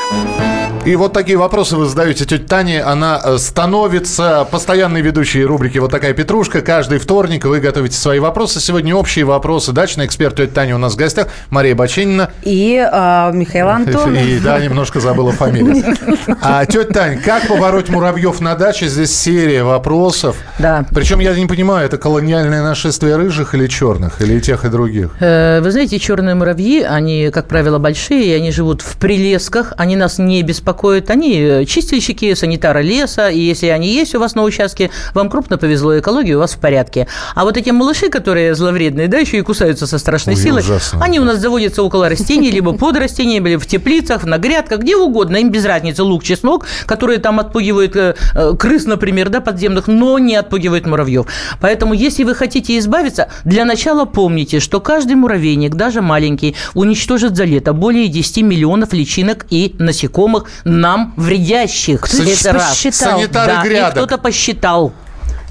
И 0.84 0.96
вот 0.96 1.14
такие 1.14 1.38
вопросы 1.38 1.78
вы 1.78 1.86
задаете 1.86 2.26
тете 2.26 2.44
Тане. 2.44 2.82
Она 2.82 3.22
э, 3.24 3.38
становится 3.38 4.48
постоянной 4.50 5.02
ведущей 5.02 5.46
рубрики 5.46 5.78
«Вот 5.78 5.92
такая 5.92 6.16
петрушка». 6.16 6.62
Каждый 6.62 6.98
вторник 6.98 7.46
вы 7.46 7.60
готовите 7.60 7.96
свои 7.96 8.18
вопросы. 8.18 8.60
Сегодня 8.60 8.96
общие 8.96 9.24
вопросы. 9.24 9.74
Дачный 9.74 10.08
эксперт 10.08 10.38
тетя 10.38 10.52
Таня 10.52 10.76
у 10.76 10.80
нас 10.80 10.94
в 10.94 10.96
гостях. 10.96 11.28
Мария 11.52 11.76
Баченина. 11.76 12.32
И 12.42 12.84
а, 12.92 13.32
Михаил 13.32 13.70
Антонов. 13.70 14.20
И 14.20 14.40
да, 14.40 14.60
немножко 14.60 15.00
забыла 15.00 15.32
фамилию. 15.32 15.96
А 16.42 16.66
тетя 16.66 16.92
Тань, 16.92 17.22
как 17.22 17.48
побороть 17.48 17.90
муравьев 17.90 18.42
на 18.42 18.56
даче? 18.56 18.88
Здесь 18.88 19.16
серия 19.16 19.64
вопросов. 19.64 20.36
Да. 20.58 20.84
Причем 20.90 21.20
я 21.20 21.36
не 21.36 21.46
понимаю, 21.46 21.86
это 21.86 22.00
колониальное 22.00 22.64
нашествие 22.64 23.18
рыжих 23.18 23.54
или 23.54 23.68
черных, 23.68 24.20
или 24.22 24.40
тех, 24.40 24.66
и 24.66 24.70
других? 24.70 25.12
Э, 25.20 25.62
Вы 25.62 25.70
знаете, 25.70 26.00
черные 26.00 26.34
муравьи, 26.34 26.82
они, 26.82 27.30
как 27.32 27.48
правило, 27.48 27.78
большие, 27.78 28.26
и 28.26 28.34
они 28.34 28.52
живут 28.52 28.71
в 28.80 28.96
прилесках, 28.96 29.74
они 29.76 29.98
нас 29.98 30.20
не 30.20 30.42
беспокоят. 30.44 31.10
Они 31.10 31.38
э, 31.38 31.66
чистильщики, 31.66 32.34
санитары 32.34 32.82
леса, 32.82 33.30
и 33.30 33.40
если 33.40 33.68
они 33.68 33.90
есть 33.90 34.16
у 34.16 34.20
вас 34.20 34.36
на 34.36 34.44
участке, 34.44 34.90
вам 35.14 35.30
крупно 35.30 35.58
повезло, 35.58 36.00
экология 36.00 36.36
у 36.36 36.40
вас 36.40 36.54
в 36.54 36.60
порядке. 36.60 37.08
А 37.36 37.44
вот 37.44 37.58
эти 37.58 37.72
малыши, 37.72 38.10
которые 38.10 38.56
зловредные, 38.56 39.10
да, 39.10 39.18
еще 39.18 39.38
и 39.40 39.42
кусаются 39.42 39.86
со 39.88 39.98
страшной 39.98 40.36
Ой, 40.36 40.42
силой, 40.42 40.62
ужасно. 40.62 41.04
они 41.04 41.20
у 41.20 41.26
нас 41.26 41.40
заводятся 41.40 41.84
около 41.84 42.08
растений, 42.08 42.50
либо 42.52 42.72
под 42.72 42.96
растениями, 42.96 43.50
либо 43.50 43.60
в 43.60 43.68
теплицах, 43.68 44.24
на 44.24 44.38
грядках, 44.38 44.80
где 44.80 44.96
угодно, 44.96 45.36
им 45.36 45.52
без 45.52 45.66
разницы 45.66 46.04
лук, 46.04 46.24
чеснок, 46.24 46.66
которые 46.86 47.20
там 47.20 47.40
отпугивают 47.40 47.96
э, 47.96 48.16
э, 48.34 48.54
крыс, 48.58 48.86
например, 48.86 49.30
да, 49.30 49.42
подземных, 49.42 49.88
но 49.88 50.18
не 50.20 50.36
отпугивают 50.36 50.86
муравьев. 50.86 51.26
Поэтому, 51.60 51.94
если 51.94 52.24
вы 52.24 52.36
хотите 52.36 52.78
избавиться, 52.78 53.28
для 53.44 53.66
начала 53.66 54.06
помните, 54.06 54.60
что 54.60 54.80
каждый 54.80 55.16
муравейник, 55.16 55.76
даже 55.76 56.02
маленький, 56.02 56.56
уничтожит 56.74 57.36
за 57.36 57.46
лето 57.46 57.74
более 57.74 58.08
10 58.08 58.38
миллионов 58.38 58.61
личинок 58.94 59.46
и 59.50 59.76
насекомых 59.80 60.50
нам 60.64 61.14
вредящих. 61.18 62.02
Кто 62.02 62.24
Это 62.24 62.54
раз. 62.54 62.78
Санитары 62.80 63.54
Да, 63.54 63.64
и 63.66 63.70
грядок. 63.70 63.92
кто-то 63.94 64.18
посчитал. 64.18 64.94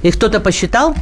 И 0.03 0.11
кто-то 0.11 0.41
посчитал? 0.41 0.95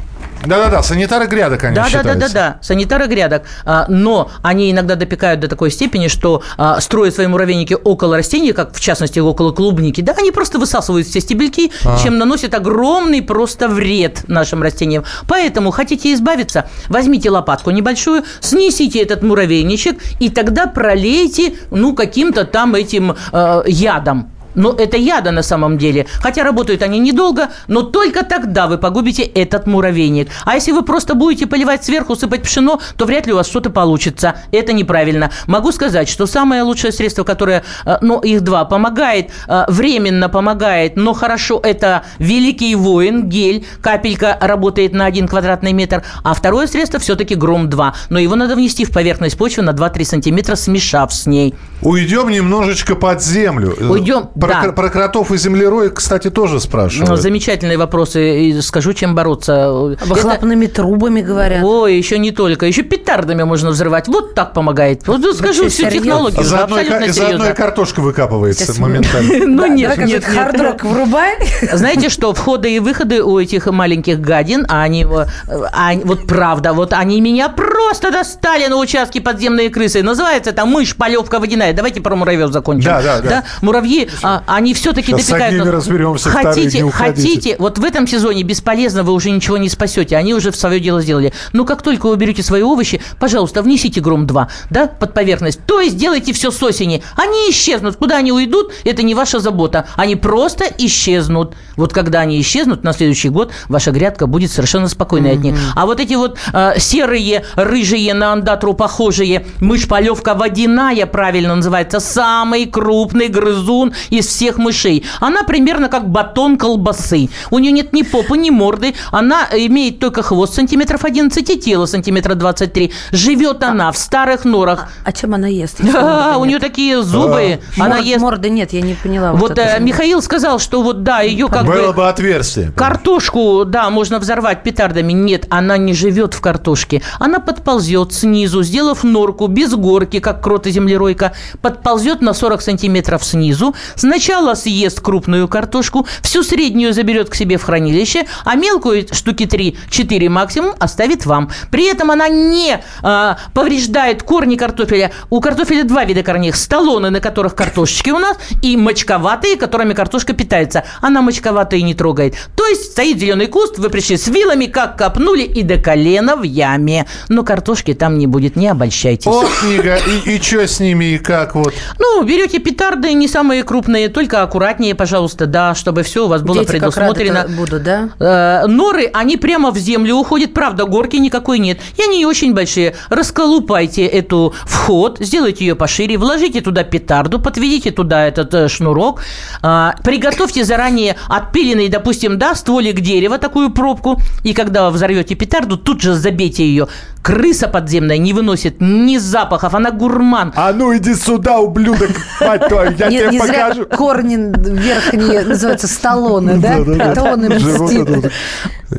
Да-да-да, 0.46 0.82
санитары 0.82 1.26
грядок 1.26 1.64
они 1.64 1.74
Да, 1.74 1.86
считаются. 1.88 2.32
да, 2.32 2.58
санитары 2.62 3.06
грядок. 3.06 3.42
А, 3.64 3.86
Но 3.88 4.30
они 4.42 4.70
иногда 4.70 4.94
допекают 4.94 5.40
до 5.40 5.48
такой 5.48 5.70
степени, 5.70 6.08
что 6.08 6.42
а, 6.56 6.80
строят 6.80 7.14
свои 7.14 7.26
муравейники 7.26 7.76
около 7.82 8.16
растений, 8.16 8.52
как 8.52 8.72
в 8.74 8.80
частности 8.80 9.18
около 9.18 9.52
клубники. 9.52 10.00
Да, 10.00 10.14
они 10.16 10.30
просто 10.30 10.58
высасывают 10.58 11.06
все 11.06 11.20
стебельки, 11.20 11.70
А. 11.84 11.98
чем 12.02 12.18
наносят 12.18 12.54
огромный 12.54 13.22
просто 13.22 13.68
вред 13.68 14.28
нашим 14.28 14.62
растениям. 14.62 15.04
Поэтому 15.26 15.70
хотите 15.70 16.12
избавиться, 16.14 16.68
возьмите 16.88 17.30
лопатку 17.30 17.70
небольшую, 17.70 18.24
снесите 18.40 19.00
этот 19.02 19.22
муравейничек 19.22 19.98
и 20.20 20.30
тогда 20.30 20.66
пролейте, 20.66 21.54
ну, 21.70 21.94
каким-то 21.94 22.44
там 22.44 22.74
этим 22.74 23.16
э, 23.32 23.62
ядом. 23.66 24.30
Но 24.58 24.74
это 24.74 24.96
яда 24.96 25.30
на 25.30 25.42
самом 25.42 25.78
деле. 25.78 26.06
Хотя 26.20 26.42
работают 26.42 26.82
они 26.82 26.98
недолго, 26.98 27.48
но 27.68 27.82
только 27.82 28.24
тогда 28.24 28.66
вы 28.66 28.76
погубите 28.76 29.22
этот 29.22 29.68
муравейник. 29.68 30.28
А 30.44 30.56
если 30.56 30.72
вы 30.72 30.82
просто 30.82 31.14
будете 31.14 31.46
поливать 31.46 31.84
сверху, 31.84 32.16
сыпать 32.16 32.42
пшено, 32.42 32.80
то 32.96 33.04
вряд 33.06 33.26
ли 33.26 33.32
у 33.32 33.36
вас 33.36 33.46
что-то 33.46 33.70
получится. 33.70 34.34
Это 34.50 34.72
неправильно. 34.72 35.30
Могу 35.46 35.70
сказать, 35.70 36.08
что 36.08 36.26
самое 36.26 36.62
лучшее 36.62 36.90
средство, 36.90 37.22
которое, 37.22 37.62
э, 37.86 37.98
ну, 38.00 38.18
их 38.18 38.40
два, 38.40 38.64
помогает, 38.64 39.30
э, 39.46 39.64
временно 39.68 40.28
помогает, 40.28 40.96
но 40.96 41.14
хорошо, 41.14 41.60
это 41.62 42.02
Великий 42.18 42.74
Воин, 42.74 43.28
гель, 43.28 43.64
капелька 43.80 44.36
работает 44.40 44.92
на 44.92 45.06
1 45.06 45.28
квадратный 45.28 45.72
метр, 45.72 46.02
а 46.24 46.34
второе 46.34 46.66
средство 46.66 46.98
все-таки 46.98 47.36
Гром-2. 47.36 47.92
Но 48.10 48.18
его 48.18 48.34
надо 48.34 48.56
внести 48.56 48.84
в 48.84 48.90
поверхность 48.90 49.38
почвы 49.38 49.62
на 49.62 49.70
2-3 49.70 50.04
сантиметра, 50.04 50.56
смешав 50.56 51.14
с 51.14 51.26
ней. 51.26 51.54
Уйдем 51.80 52.28
немножечко 52.28 52.96
под 52.96 53.22
землю. 53.22 53.74
Уйдем. 53.88 54.28
про, 54.38 54.48
Да. 54.48 54.62
кр- 54.62 54.72
про 54.74 54.88
кротов 54.90 55.30
и 55.30 55.36
землероек, 55.38 55.94
кстати, 55.94 56.28
тоже 56.28 56.54
Ну, 56.54 56.60
спрашивают. 56.60 57.20
Замечательные 57.20 57.78
вопросы. 57.78 58.40
И 58.48 58.60
скажу, 58.62 58.92
чем 58.94 59.14
бороться. 59.14 59.52
Это- 59.92 60.04
Выхлопными 60.06 60.66
трубами 60.66 61.20
говорят. 61.20 61.62
Ой, 61.62 61.96
еще 61.96 62.18
не 62.18 62.32
только. 62.32 62.66
Еще 62.66 62.82
петардами 62.82 63.44
можно 63.44 63.70
взрывать. 63.70 64.08
Вот 64.08 64.34
так 64.34 64.54
помогает. 64.54 65.06
Вот 65.06 65.20
скажу 65.36 65.52
что, 65.64 65.68
всю 65.68 65.82
серьезно? 65.84 66.00
технологию. 66.00 66.44
Заодно, 66.44 66.80
и 66.80 66.84
ка- 66.88 66.98
и 66.98 67.12
серьезно. 67.12 67.54
картошка 67.54 68.00
выкапывается 68.00 68.62
Естественно. 68.64 68.88
моментально. 68.88 69.46
Ну 69.46 69.66
нет, 69.66 69.98
нет, 69.98 70.24
хард-рок 70.24 70.82
врубай. 70.84 71.34
Знаете 71.72 72.08
что, 72.08 72.34
входы 72.34 72.74
и 72.74 72.80
выходы 72.80 73.22
у 73.22 73.38
этих 73.38 73.66
маленьких 73.66 74.20
гадин, 74.20 74.66
а 74.68 74.82
они, 74.82 75.04
а 75.06 75.88
они- 75.88 76.02
вот 76.04 76.26
правда, 76.26 76.72
вот 76.72 76.92
они 76.92 77.20
меня 77.20 77.48
просто 77.48 78.10
достали 78.10 78.66
на 78.66 78.76
участке 78.76 79.20
подземные 79.20 79.70
крысы. 79.70 80.02
Называется 80.02 80.50
это 80.50 80.64
мышь, 80.66 80.96
полевка 80.96 81.38
водяная. 81.38 81.67
Давайте 81.72 82.00
про 82.00 82.16
муравьев 82.16 82.52
закончим. 82.52 82.86
Да, 82.90 83.02
да, 83.02 83.20
да. 83.20 83.44
Муравьи, 83.62 84.08
а, 84.22 84.42
они 84.46 84.74
все-таки 84.74 85.12
Сейчас 85.12 85.22
с 85.22 85.26
допекают. 85.28 85.52
одними 85.54 85.64
нас. 85.64 85.74
разберемся, 85.74 86.28
хотите, 86.30 86.80
не 86.82 86.90
хотите, 86.90 87.56
вот 87.58 87.78
в 87.78 87.84
этом 87.84 88.06
сезоне 88.06 88.42
бесполезно, 88.42 89.02
вы 89.02 89.12
уже 89.12 89.30
ничего 89.30 89.56
не 89.56 89.68
спасете. 89.68 90.16
Они 90.16 90.34
уже 90.34 90.52
свое 90.52 90.80
дело 90.80 91.00
сделали. 91.02 91.32
Но 91.52 91.64
как 91.64 91.82
только 91.82 92.06
вы 92.06 92.16
берете 92.16 92.42
свои 92.42 92.62
овощи, 92.62 93.00
пожалуйста, 93.18 93.62
внесите 93.62 94.00
гром-2, 94.00 94.46
да, 94.70 94.86
под 94.86 95.14
поверхность. 95.14 95.60
То 95.66 95.80
есть 95.80 95.96
делайте 95.96 96.32
все 96.32 96.50
с 96.50 96.62
осени. 96.62 97.02
Они 97.16 97.50
исчезнут. 97.50 97.96
Куда 97.96 98.16
они 98.18 98.32
уйдут, 98.32 98.72
это 98.84 99.02
не 99.02 99.14
ваша 99.14 99.40
забота. 99.40 99.86
Они 99.96 100.16
просто 100.16 100.64
исчезнут. 100.78 101.54
Вот 101.76 101.92
когда 101.92 102.20
они 102.20 102.40
исчезнут, 102.40 102.84
на 102.84 102.92
следующий 102.92 103.28
год 103.28 103.52
ваша 103.68 103.90
грядка 103.90 104.26
будет 104.26 104.50
совершенно 104.50 104.88
спокойной 104.88 105.32
от 105.32 105.38
них. 105.38 105.56
А 105.74 105.86
вот 105.86 106.00
эти 106.00 106.14
вот 106.14 106.38
э, 106.52 106.74
серые, 106.78 107.44
рыжие, 107.56 108.14
на 108.14 108.32
андатру 108.32 108.74
похожие, 108.74 109.46
мышь-полевка 109.60 110.34
водяная, 110.34 111.06
правильно 111.06 111.54
называется, 111.58 112.00
самый 112.00 112.66
крупный 112.66 113.28
грызун 113.28 113.92
из 114.10 114.26
всех 114.26 114.58
мышей. 114.58 115.04
Она 115.20 115.42
примерно 115.44 115.88
как 115.88 116.08
батон 116.08 116.56
колбасы. 116.56 117.28
У 117.50 117.58
нее 117.58 117.72
нет 117.72 117.92
ни 117.92 118.02
попы, 118.02 118.36
ни 118.36 118.50
морды. 118.50 118.94
Она 119.12 119.46
имеет 119.52 119.98
только 119.98 120.22
хвост 120.22 120.54
сантиметров 120.54 121.04
11 121.04 121.50
и 121.50 121.58
тело 121.58 121.86
сантиметра 121.86 122.34
23. 122.34 122.92
Живет 123.12 123.62
она 123.62 123.92
в 123.92 123.98
старых 123.98 124.44
норах. 124.44 124.88
А 125.04 125.12
чем 125.12 125.34
она 125.34 125.48
ест? 125.48 125.80
у 126.38 126.44
нее 126.44 126.58
такие 126.58 127.02
зубы. 127.02 127.60
Она 127.78 127.96
Морд- 127.96 128.04
ест... 128.04 128.20
Морды 128.20 128.50
нет, 128.50 128.72
я 128.72 128.80
не 128.80 128.94
поняла. 128.94 129.32
Вот 129.32 129.52
это 129.52 129.76
э. 129.76 129.80
Михаил 129.80 130.22
сказал, 130.22 130.58
что 130.58 130.82
вот 130.82 131.02
да, 131.02 131.20
ее 131.20 131.48
как 131.48 131.66
Было 131.66 131.88
бы... 131.88 131.94
бы 131.94 132.08
отверстие. 132.08 132.72
Картошку, 132.72 133.64
да, 133.64 133.90
можно 133.90 134.18
взорвать 134.18 134.62
петардами. 134.62 135.12
Нет, 135.12 135.46
она 135.50 135.76
не 135.76 135.94
живет 135.94 136.34
в 136.34 136.40
картошке. 136.40 137.02
Она 137.18 137.40
подползет 137.40 138.12
снизу, 138.12 138.62
сделав 138.62 139.04
норку 139.04 139.46
без 139.46 139.74
горки, 139.74 140.20
как 140.20 140.42
крот 140.42 140.66
и 140.66 140.70
землеройка, 140.70 141.32
подползет 141.60 142.20
на 142.20 142.34
40 142.34 142.62
сантиметров 142.62 143.24
снизу. 143.24 143.74
Сначала 143.94 144.54
съест 144.54 145.00
крупную 145.00 145.48
картошку, 145.48 146.06
всю 146.22 146.42
среднюю 146.42 146.92
заберет 146.92 147.30
к 147.30 147.34
себе 147.34 147.56
в 147.56 147.62
хранилище, 147.62 148.26
а 148.44 148.54
мелкую 148.54 149.06
штуки 149.12 149.44
3-4 149.44 150.28
максимум 150.28 150.74
оставит 150.78 151.26
вам. 151.26 151.50
При 151.70 151.86
этом 151.86 152.10
она 152.10 152.28
не 152.28 152.80
а, 153.02 153.38
повреждает 153.54 154.22
корни 154.22 154.56
картофеля. 154.56 155.12
У 155.30 155.40
картофеля 155.40 155.84
два 155.84 156.04
вида 156.04 156.22
корней. 156.22 156.52
Столоны, 156.52 157.10
на 157.10 157.20
которых 157.20 157.54
картошечки 157.54 158.10
у 158.10 158.18
нас, 158.18 158.36
и 158.62 158.76
мочковатые, 158.76 159.56
которыми 159.56 159.94
картошка 159.94 160.32
питается. 160.32 160.84
Она 161.00 161.22
мочковатые 161.22 161.82
не 161.82 161.94
трогает. 161.94 162.34
То 162.56 162.66
есть 162.66 162.92
стоит 162.92 163.18
зеленый 163.18 163.46
куст, 163.46 163.78
вы 163.78 163.90
пришли 163.90 164.16
с 164.16 164.28
вилами, 164.28 164.66
как 164.66 164.96
копнули, 164.98 165.42
и 165.42 165.62
до 165.62 165.78
колена 165.78 166.36
в 166.36 166.42
яме. 166.42 167.06
Но 167.28 167.44
картошки 167.44 167.94
там 167.94 168.18
не 168.18 168.26
будет, 168.26 168.56
не 168.56 168.68
обольщайтесь. 168.68 169.26
О, 169.26 169.44
книга, 169.60 169.96
и, 169.96 170.36
и 170.36 170.42
что 170.42 170.66
с 170.66 170.80
ними, 170.80 171.04
и 171.14 171.18
как 171.18 171.37
вот? 171.54 171.74
Ну, 171.98 172.22
берете 172.24 172.58
петарды 172.58 173.12
не 173.12 173.28
самые 173.28 173.62
крупные, 173.62 174.08
только 174.08 174.42
аккуратнее, 174.42 174.94
пожалуйста, 174.94 175.46
да, 175.46 175.74
чтобы 175.74 176.02
все 176.02 176.24
у 176.24 176.28
вас 176.28 176.42
было 176.42 176.60
Дети 176.60 176.78
как 176.78 176.80
предусмотрено. 176.80 177.46
будут, 177.48 177.82
да? 177.82 178.08
Э, 178.18 178.66
Норы, 178.66 179.10
они 179.12 179.36
прямо 179.36 179.70
в 179.70 179.78
землю 179.78 180.16
уходят, 180.16 180.54
правда, 180.54 180.84
горки 180.84 181.16
никакой 181.16 181.58
нет. 181.58 181.78
И 181.96 182.02
они 182.02 182.18
не 182.18 182.26
очень 182.26 182.54
большие. 182.54 182.94
Расколупайте 183.10 184.06
эту 184.06 184.54
вход, 184.64 185.18
сделайте 185.20 185.64
ее 185.64 185.74
пошире, 185.74 186.16
вложите 186.16 186.60
туда 186.60 186.82
петарду, 186.84 187.38
подведите 187.40 187.90
туда 187.90 188.26
этот 188.26 188.54
э, 188.54 188.68
шнурок, 188.68 189.22
а, 189.62 189.94
приготовьте 190.02 190.64
заранее 190.64 191.16
отпиленный, 191.28 191.88
допустим, 191.88 192.38
да, 192.38 192.54
стволик 192.54 193.00
дерева, 193.00 193.38
такую 193.38 193.70
пробку, 193.70 194.20
и 194.44 194.54
когда 194.54 194.86
вы 194.86 194.96
взорвете 194.96 195.34
петарду, 195.34 195.76
тут 195.76 196.00
же 196.00 196.14
забейте 196.14 196.64
ее. 196.64 196.88
Крыса 197.22 197.68
подземная 197.68 198.16
не 198.16 198.32
выносит 198.32 198.76
ни 198.80 199.18
запахов, 199.18 199.74
она 199.74 199.90
гурман. 199.90 200.52
А 200.56 200.72
ну 200.72 200.96
иди 200.96 201.14
сюда, 201.14 201.27
ублюдок, 201.36 202.10
мать 202.40 202.66
твою, 202.68 202.92
я 202.98 203.08
не, 203.08 203.18
тебе 203.18 203.30
не 203.30 203.38
зря 203.40 203.68
покажу. 203.68 203.86
корни 203.86 204.36
верхние 204.36 205.42
называются 205.42 205.86
сталоны, 205.88 206.58
да? 206.58 206.78
Да-да-да. 206.78 207.12
Это 207.12 207.22
он 207.22 207.44
им 207.44 207.54
мстит. 207.54 208.32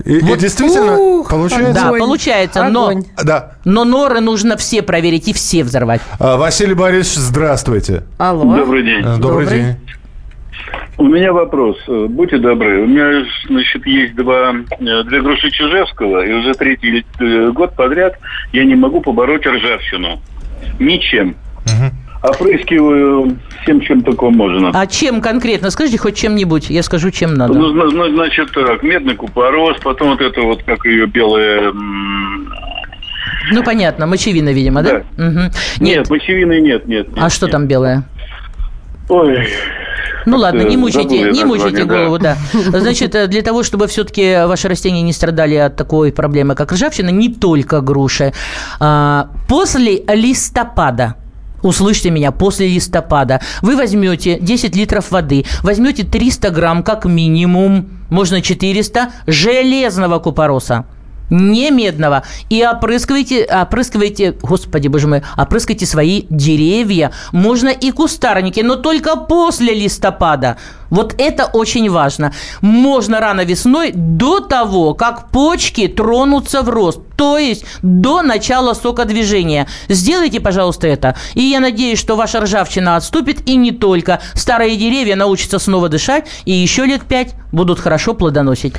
И, 0.05 0.17
и 0.17 0.37
действительно, 0.37 0.97
Ух, 0.97 1.29
получается... 1.29 1.73
Да, 1.73 1.87
Огонь. 1.87 1.99
получается, 1.99 2.63
но, 2.69 2.89
Огонь. 2.89 3.03
Да. 3.23 3.53
но 3.65 3.85
норы 3.85 4.19
нужно 4.19 4.55
все 4.57 4.81
проверить 4.81 5.27
и 5.27 5.33
все 5.33 5.63
взорвать. 5.63 6.01
А, 6.19 6.37
Василий 6.37 6.75
Борисович, 6.75 7.17
здравствуйте. 7.19 8.03
Алло. 8.17 8.43
Добрый 8.55 8.83
день. 8.83 8.99
Э, 9.03 9.17
Добрый, 9.17 9.45
Добрый. 9.45 9.61
день. 9.61 9.75
У 10.97 11.05
меня 11.07 11.31
вопрос. 11.31 11.77
Э, 11.87 12.07
Будьте 12.09 12.37
добры. 12.37 12.83
У 12.83 12.85
меня, 12.87 13.25
значит, 13.47 13.85
есть 13.87 14.15
два, 14.15 14.53
э, 14.53 15.03
две 15.05 15.21
груши 15.21 15.49
Чижевского, 15.49 16.25
и 16.25 16.33
уже 16.33 16.53
третий 16.53 17.05
э, 17.19 17.51
год 17.51 17.73
подряд 17.75 18.15
я 18.51 18.65
не 18.65 18.75
могу 18.75 18.99
побороть 19.01 19.47
ржавчину. 19.47 20.21
Ничем. 20.77 21.35
Опрыскиваю 22.21 23.37
всем, 23.63 23.79
чем 23.81 24.03
только 24.03 24.29
можно. 24.29 24.71
А 24.73 24.85
чем 24.87 25.21
конкретно? 25.21 25.69
Скажите 25.71 25.97
хоть 25.97 26.15
чем-нибудь, 26.17 26.69
я 26.69 26.83
скажу, 26.83 27.11
чем 27.11 27.33
надо. 27.33 27.53
Ну, 27.53 27.71
ну, 27.73 28.13
значит, 28.13 28.51
так, 28.51 28.83
медный 28.83 29.15
купорос, 29.15 29.77
потом 29.81 30.09
вот 30.09 30.21
это 30.21 30.41
вот, 30.41 30.63
как 30.63 30.85
ее 30.85 31.07
белая... 31.07 31.69
м, 31.69 32.51
Ну, 33.51 33.63
понятно, 33.63 34.05
мочевина, 34.05 34.49
видимо, 34.49 34.81
да? 34.83 35.03
Мгм. 35.17 35.43
Нет. 35.79 35.97
Нет, 35.97 36.09
мочевины 36.09 36.59
нет, 36.59 36.85
нет. 36.87 37.07
А 37.15 37.21
нет, 37.23 37.31
что 37.31 37.45
нет. 37.45 37.51
там 37.53 37.67
белое? 37.67 38.03
Ой, 39.07 39.47
Ну 40.25 40.37
ладно, 40.37 40.61
не 40.63 40.75
мучайте, 40.75 41.31
не 41.31 41.45
мучайте 41.45 41.83
название, 41.83 41.85
да. 41.85 41.95
голову, 41.95 42.19
да. 42.19 42.37
Значит, 42.53 43.15
э, 43.15 43.27
для 43.27 43.41
того, 43.41 43.63
чтобы 43.63 43.87
все-таки 43.87 44.45
ваши 44.45 44.67
растения 44.67 45.01
не 45.01 45.13
страдали 45.13 45.55
от 45.55 45.77
такой 45.77 46.11
проблемы, 46.11 46.55
как 46.55 46.73
ржавчина, 46.73 47.09
не 47.09 47.29
только 47.33 47.79
груши. 47.79 48.33
а, 48.81 49.29
После 49.47 50.03
листопада 50.13 51.15
Услышьте 51.61 52.09
меня, 52.09 52.31
после 52.31 52.67
листопада. 52.67 53.41
Вы 53.61 53.75
возьмете 53.75 54.39
10 54.39 54.75
литров 54.75 55.11
воды, 55.11 55.45
возьмете 55.63 56.03
300 56.03 56.49
грамм 56.51 56.83
как 56.83 57.05
минимум, 57.05 57.89
можно 58.09 58.41
400, 58.41 59.09
железного 59.27 60.19
купороса 60.19 60.85
не 61.29 61.71
медного. 61.71 62.23
И 62.49 62.65
опрыскивайте, 62.65 63.45
опрыскивайте, 63.45 64.31
господи, 64.31 64.87
боже 64.87 65.07
мой, 65.07 65.23
опрыскайте 65.37 65.85
свои 65.85 66.23
деревья. 66.29 67.11
Можно 67.31 67.69
и 67.69 67.91
кустарники, 67.91 68.61
но 68.61 68.75
только 68.75 69.15
после 69.15 69.73
листопада. 69.73 70.57
Вот 70.89 71.15
это 71.17 71.45
очень 71.45 71.89
важно. 71.89 72.33
Можно 72.61 73.19
рано 73.19 73.45
весной 73.45 73.91
до 73.93 74.39
того, 74.39 74.93
как 74.93 75.29
почки 75.29 75.87
тронутся 75.87 76.61
в 76.61 76.69
рост. 76.69 77.01
То 77.15 77.37
есть 77.37 77.65
до 77.81 78.21
начала 78.21 78.73
сокодвижения. 78.73 79.67
Сделайте, 79.87 80.39
пожалуйста, 80.39 80.87
это. 80.87 81.15
И 81.35 81.41
я 81.41 81.59
надеюсь, 81.59 81.99
что 81.99 82.15
ваша 82.15 82.41
ржавчина 82.41 82.95
отступит. 82.95 83.47
И 83.47 83.55
не 83.55 83.71
только. 83.71 84.19
Старые 84.33 84.77
деревья 84.77 85.15
научатся 85.15 85.59
снова 85.59 85.89
дышать. 85.89 86.25
И 86.45 86.53
еще 86.53 86.85
лет 86.85 87.03
пять 87.03 87.35
будут 87.51 87.79
хорошо 87.79 88.13
плодоносить. 88.13 88.73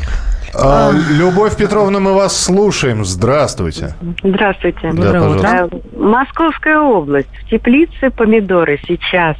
А, 0.54 0.90
Любовь 0.92 1.56
Петровна, 1.56 2.00
мы 2.00 2.14
вас 2.14 2.36
слушаем. 2.36 3.04
Здравствуйте. 3.04 3.94
Здравствуйте. 4.22 4.92
Да, 4.92 5.12
пожалуйста. 5.12 5.68
Э, 5.70 5.96
Московская 5.96 6.78
область. 6.78 7.28
В 7.42 7.48
теплице 7.48 8.10
помидоры 8.10 8.80
сейчас 8.86 9.36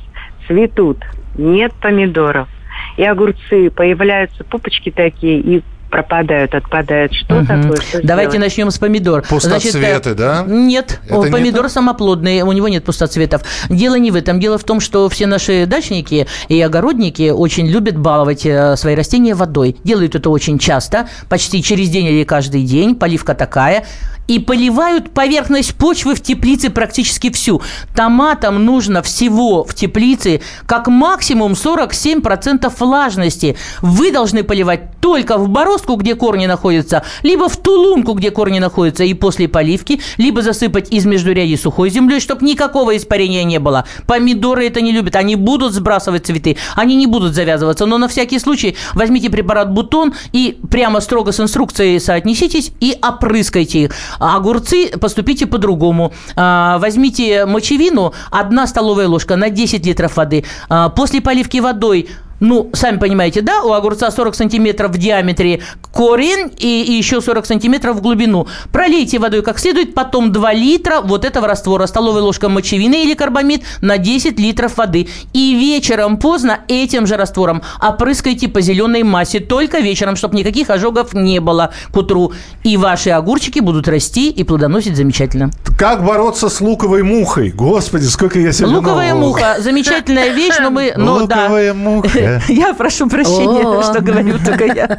цветут. 0.46 0.98
Нет 1.36 1.72
помидоров. 1.74 2.48
И 2.96 3.04
огурцы 3.04 3.70
появляются 3.70 4.44
пупочки 4.44 4.90
такие 4.90 5.40
и 5.40 5.62
пропадают, 5.90 6.54
отпадают. 6.54 7.12
Что 7.12 7.34
Мгм. 7.34 7.46
такое? 7.46 7.76
Что 7.80 8.02
Давайте 8.02 8.30
сделать? 8.32 8.46
начнем 8.46 8.70
с 8.70 8.78
помидор. 8.78 9.22
Пустоцветы, 9.28 10.10
э, 10.10 10.14
да? 10.14 10.44
Нет, 10.46 11.00
Это 11.06 11.16
не 11.24 11.30
помидор 11.30 11.64
то? 11.64 11.68
самоплодный, 11.68 12.42
у 12.42 12.52
него 12.52 12.68
нет 12.68 12.84
пустоцветов. 12.84 13.42
Дело 13.68 13.96
не 13.96 14.10
в 14.10 14.16
этом. 14.16 14.40
Дело 14.40 14.56
в 14.58 14.64
том, 14.64 14.80
что 14.80 15.08
все 15.08 15.26
наши 15.26 15.66
дачники 15.66 16.26
и 16.48 16.60
огородники 16.60 17.30
очень 17.30 17.66
любят 17.66 17.96
баловать 17.98 18.46
э, 18.46 18.76
свои 18.76 18.94
растения 18.94 19.34
водой. 19.34 19.76
Делают 19.84 20.14
это 20.14 20.30
очень 20.30 20.58
часто, 20.58 21.08
почти 21.28 21.62
через 21.62 21.88
день 21.90 22.06
или 22.06 22.24
каждый 22.24 22.62
день. 22.64 22.94
Поливка 22.94 23.34
такая. 23.34 23.84
И 24.30 24.38
поливают 24.38 25.10
поверхность 25.10 25.74
почвы 25.74 26.14
в 26.14 26.20
теплице 26.20 26.70
практически 26.70 27.32
всю. 27.32 27.62
Томатам 27.96 28.64
нужно 28.64 29.02
всего 29.02 29.64
в 29.64 29.74
теплице 29.74 30.40
как 30.66 30.86
максимум 30.86 31.54
47% 31.54 32.72
влажности. 32.78 33.56
Вы 33.82 34.12
должны 34.12 34.44
поливать 34.44 35.00
только 35.00 35.36
в 35.36 35.48
бороздку, 35.48 35.96
где 35.96 36.14
корни 36.14 36.46
находятся, 36.46 37.02
либо 37.24 37.48
в 37.48 37.56
тулунку, 37.56 38.12
где 38.12 38.30
корни 38.30 38.60
находятся, 38.60 39.02
и 39.02 39.14
после 39.14 39.48
поливки, 39.48 40.00
либо 40.16 40.42
засыпать 40.42 40.92
из 40.92 41.06
междурядий 41.06 41.58
сухой 41.58 41.90
землей, 41.90 42.20
чтобы 42.20 42.46
никакого 42.46 42.96
испарения 42.96 43.42
не 43.42 43.58
было. 43.58 43.84
Помидоры 44.06 44.64
это 44.66 44.80
не 44.80 44.92
любят, 44.92 45.16
они 45.16 45.34
будут 45.34 45.72
сбрасывать 45.72 46.26
цветы, 46.26 46.56
они 46.76 46.94
не 46.94 47.08
будут 47.08 47.34
завязываться, 47.34 47.84
но 47.84 47.98
на 47.98 48.06
всякий 48.06 48.38
случай 48.38 48.76
возьмите 48.94 49.28
препарат 49.28 49.72
бутон 49.72 50.14
и 50.32 50.60
прямо 50.70 51.00
строго 51.00 51.32
с 51.32 51.40
инструкцией 51.40 51.98
соотнеситесь 51.98 52.70
и 52.78 52.96
опрыскайте 53.02 53.84
их. 53.84 53.94
А 54.20 54.36
огурцы 54.36 54.90
поступите 54.98 55.46
по-другому. 55.46 56.12
А, 56.36 56.78
возьмите 56.78 57.46
мочевину, 57.46 58.12
одна 58.30 58.66
столовая 58.66 59.08
ложка 59.08 59.36
на 59.36 59.50
10 59.50 59.84
литров 59.86 60.16
воды. 60.16 60.44
А, 60.68 60.90
после 60.90 61.20
поливки 61.20 61.58
водой 61.58 62.08
ну, 62.40 62.70
сами 62.72 62.98
понимаете, 62.98 63.42
да, 63.42 63.62
у 63.62 63.72
огурца 63.72 64.10
40 64.10 64.34
сантиметров 64.34 64.92
в 64.92 64.98
диаметре 64.98 65.60
корень 65.92 66.50
и, 66.58 66.82
и 66.82 66.92
еще 66.92 67.20
40 67.20 67.46
сантиметров 67.46 67.96
в 67.96 68.00
глубину. 68.00 68.46
Пролейте 68.72 69.18
водой 69.18 69.42
как 69.42 69.58
следует, 69.58 69.94
потом 69.94 70.32
2 70.32 70.52
литра 70.54 71.00
вот 71.02 71.24
этого 71.24 71.46
раствора, 71.46 71.86
столовая 71.86 72.22
ложка 72.22 72.48
мочевины 72.48 73.04
или 73.04 73.14
карбамид 73.14 73.62
на 73.82 73.98
10 73.98 74.38
литров 74.38 74.76
воды. 74.78 75.08
И 75.32 75.54
вечером 75.54 76.16
поздно 76.16 76.60
этим 76.68 77.06
же 77.06 77.16
раствором 77.16 77.62
опрыскайте 77.80 78.48
по 78.48 78.60
зеленой 78.60 79.02
массе, 79.02 79.40
только 79.40 79.80
вечером, 79.80 80.16
чтобы 80.16 80.36
никаких 80.36 80.70
ожогов 80.70 81.12
не 81.12 81.40
было 81.40 81.72
к 81.92 81.96
утру. 81.96 82.32
И 82.64 82.76
ваши 82.76 83.10
огурчики 83.10 83.60
будут 83.60 83.86
расти 83.88 84.30
и 84.30 84.44
плодоносить 84.44 84.96
замечательно. 84.96 85.50
Как 85.78 86.04
бороться 86.04 86.48
с 86.48 86.60
луковой 86.60 87.02
мухой? 87.02 87.50
Господи, 87.50 88.04
сколько 88.04 88.38
я 88.38 88.52
сегодня 88.52 88.78
Луковая 88.78 89.14
нового. 89.14 89.28
муха, 89.28 89.56
замечательная 89.58 90.30
вещь, 90.30 90.56
но 90.60 90.70
мы... 90.70 90.92
Ну, 90.96 91.26
да. 91.26 91.42
Луковая 91.42 91.74
муха. 91.74 92.08
Я 92.48 92.74
прошу 92.74 93.08
прощения, 93.08 93.66
О. 93.66 93.82
что 93.82 94.00
говорю 94.00 94.38
только 94.44 94.64
я. 94.66 94.98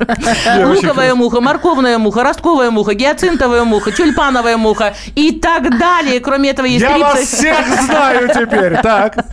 Луковая 0.65 1.15
муха, 1.15 1.41
морковная 1.41 1.97
муха, 1.97 2.23
ростковая 2.23 2.71
муха, 2.71 2.93
гиацинтовая 2.93 3.63
муха, 3.63 3.91
тюльпановая 3.91 4.57
муха 4.57 4.93
и 5.15 5.31
так 5.31 5.77
далее. 5.77 6.19
Кроме 6.19 6.49
этого 6.49 6.65
есть 6.65 6.81
Я 6.81 6.97
вас 6.97 7.13
30 7.17 7.33
всех 7.37 7.55
знаю 7.85 8.29
теперь, 8.33 8.77
так. 8.83 9.25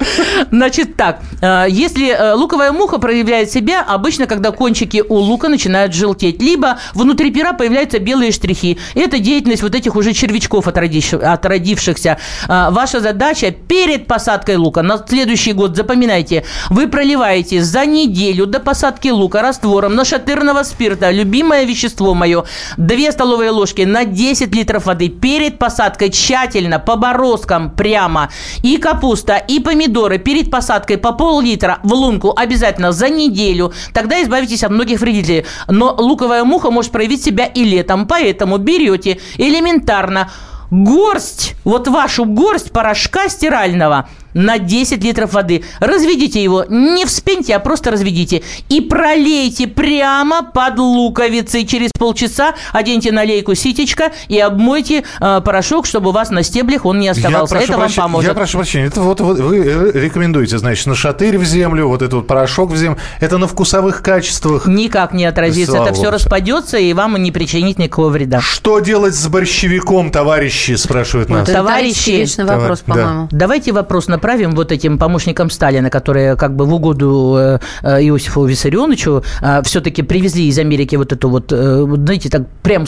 Значит 0.51 0.97
так, 0.97 1.21
э, 1.41 1.67
если 1.69 2.09
э, 2.11 2.35
луковая 2.35 2.73
муха 2.73 2.99
проявляет 2.99 3.51
себя 3.51 3.83
обычно, 3.87 4.27
когда 4.27 4.51
кончики 4.51 5.03
у 5.09 5.15
лука 5.17 5.49
начинают 5.49 5.95
желтеть, 5.95 6.41
либо 6.41 6.79
внутри 6.95 7.31
пера 7.31 7.53
появляются 7.53 7.99
белые 7.99 8.33
штрихи. 8.33 8.79
Это 8.95 9.19
деятельность 9.19 9.63
вот 9.63 9.75
этих 9.75 9.97
уже 9.97 10.13
червячков 10.13 10.67
отродивших- 10.67 11.23
отродившихся. 11.23 12.19
Э, 12.49 12.69
Ваша 12.71 13.01
задача 13.01 13.51
перед 13.51 14.07
посадкой 14.07 14.57
лука 14.57 14.83
на 14.83 14.99
следующий 15.07 15.53
год, 15.53 15.77
запоминайте, 15.77 16.45
вы 16.71 16.87
проливаете 16.87 17.63
за 17.63 17.85
неделю 17.89 18.47
до 18.47 18.61
посадки 18.61 19.09
лука 19.09 19.43
раствором 19.43 19.95
нашатырного 19.95 20.63
спирта, 20.63 21.11
любимое 21.11 21.65
вещество 21.65 22.15
мое, 22.15 22.45
2 22.77 23.13
столовые 23.13 23.51
ложки 23.51 23.83
на 23.83 24.05
10 24.05 24.55
литров 24.55 24.87
воды 24.87 25.09
перед 25.09 25.59
посадкой 25.59 26.11
тщательно 26.11 26.79
по 26.79 26.97
бороздкам 26.97 27.71
прямо. 27.71 28.31
И 28.63 28.77
капуста, 28.77 29.37
и 29.37 29.59
помидоры 29.59 30.19
перед 30.19 30.51
посадкой 30.51 30.99
по 30.99 31.13
пол-литра 31.13 31.79
в 31.83 31.93
лунку 31.93 32.33
обязательно 32.37 32.93
за 32.93 33.09
неделю. 33.09 33.73
Тогда 33.93 34.23
избавитесь 34.23 34.63
от 34.63 34.71
многих 34.71 35.01
вредителей. 35.01 35.47
Но 35.69 35.95
луковая 35.99 36.45
муха 36.45 36.71
может 36.71 36.93
проявить 36.93 37.25
себя 37.25 37.47
и 37.47 37.65
летом, 37.65 38.07
поэтому 38.07 38.59
берете 38.59 39.19
элементарно 39.39 40.31
горсть, 40.71 41.55
вот 41.65 41.89
вашу 41.89 42.25
горсть 42.25 42.71
порошка 42.73 43.29
стирального 43.29 44.09
на 44.39 44.59
10 44.59 45.03
литров 45.03 45.33
воды. 45.33 45.65
Разведите 45.81 46.43
его, 46.43 46.65
не 46.69 47.05
вспеньте, 47.05 47.57
а 47.57 47.59
просто 47.59 47.91
разведите. 47.91 48.43
И 48.69 48.81
пролейте 48.81 49.67
прямо 49.67 50.43
под 50.43 50.79
луковицей. 50.79 51.67
Через 51.67 51.91
полчаса 51.93 52.55
оденьте 52.73 53.11
на 53.11 53.25
лейку 53.25 53.55
ситечко 53.55 54.13
и 54.29 54.39
обмойте 54.39 55.05
э, 55.21 55.41
порошок, 55.45 55.87
чтобы 55.87 56.11
у 56.11 56.13
вас 56.13 56.31
на 56.31 56.43
стеблях 56.45 56.87
он 56.87 57.01
не 57.01 57.09
оставался. 57.09 57.57
Я 57.57 57.63
Это 57.63 57.67
прошу 57.67 57.73
вам 57.73 57.81
прощения- 57.89 58.03
поможет. 58.03 58.29
Я 58.29 58.35
прошу 58.35 58.59
прощения, 58.59 58.87
это 58.87 59.01
вот, 59.01 59.21
вот 59.21 59.39
вы 59.41 59.59
э, 59.59 59.91
рекомендуете, 59.95 60.59
значит, 60.59 60.87
на 60.87 60.95
шатырь 60.95 61.37
в 61.37 61.45
землю, 61.45 61.89
вот 61.89 62.03
этот 62.03 62.15
вот 62.15 62.27
порошок 62.29 62.71
в 62.71 62.77
землю. 62.77 62.99
Это 63.21 63.39
на 63.39 63.49
вкусовых 63.49 64.03
качествах. 64.03 64.67
Никак 64.67 65.13
не 65.13 65.25
отразится. 65.25 65.73
Слава 65.73 65.87
Это 65.87 65.95
все 65.95 66.11
распадется 66.11 66.79
и 66.79 66.93
вам 66.93 67.17
не 67.17 67.33
причинит 67.33 67.79
никакого 67.79 68.09
вреда. 68.11 68.41
Что 68.41 68.79
делать 68.79 69.15
с 69.15 69.27
борщевиком, 69.27 70.13
товарищи, 70.13 70.77
спрашивают 70.77 71.29
нас. 71.29 71.49
Это 71.49 71.59
Товарищи, 71.59 72.11
вечный 72.11 72.45
вопрос, 72.45 72.85
да. 72.87 72.93
по-моему. 72.95 73.29
Давайте 73.33 73.73
вопрос 73.73 74.07
направим 74.07 74.28
вот 74.37 74.73
этим 74.73 74.99
помощникам 74.99 75.51
Сталина, 75.51 75.91
которые 75.91 76.37
как 76.37 76.55
бы 76.55 76.65
в 76.65 76.75
угоду 76.75 77.37
э, 77.39 77.59
э, 77.83 78.03
Иосифу 78.03 78.45
Виссарионовичу 78.45 79.23
все-таки 79.63 80.03
привезли 80.03 80.49
из 80.49 80.59
Америки 80.59 80.97
вот 80.97 81.13
эту 81.13 81.29
вот, 81.29 81.53
э, 81.53 81.87
знаете, 81.97 82.29
так 82.29 82.43
прям 82.63 82.85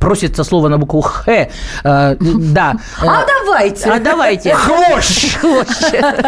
просится 0.00 0.44
слово 0.44 0.68
на 0.68 0.78
букву 0.78 1.00
Х. 1.00 1.24
Э, 1.26 2.16
Да. 2.18 2.76
Э, 3.02 3.06
А 3.06 3.24
давайте. 3.26 3.90
А 3.90 4.00
давайте. 4.00 4.54
Хвощ, 4.54 5.36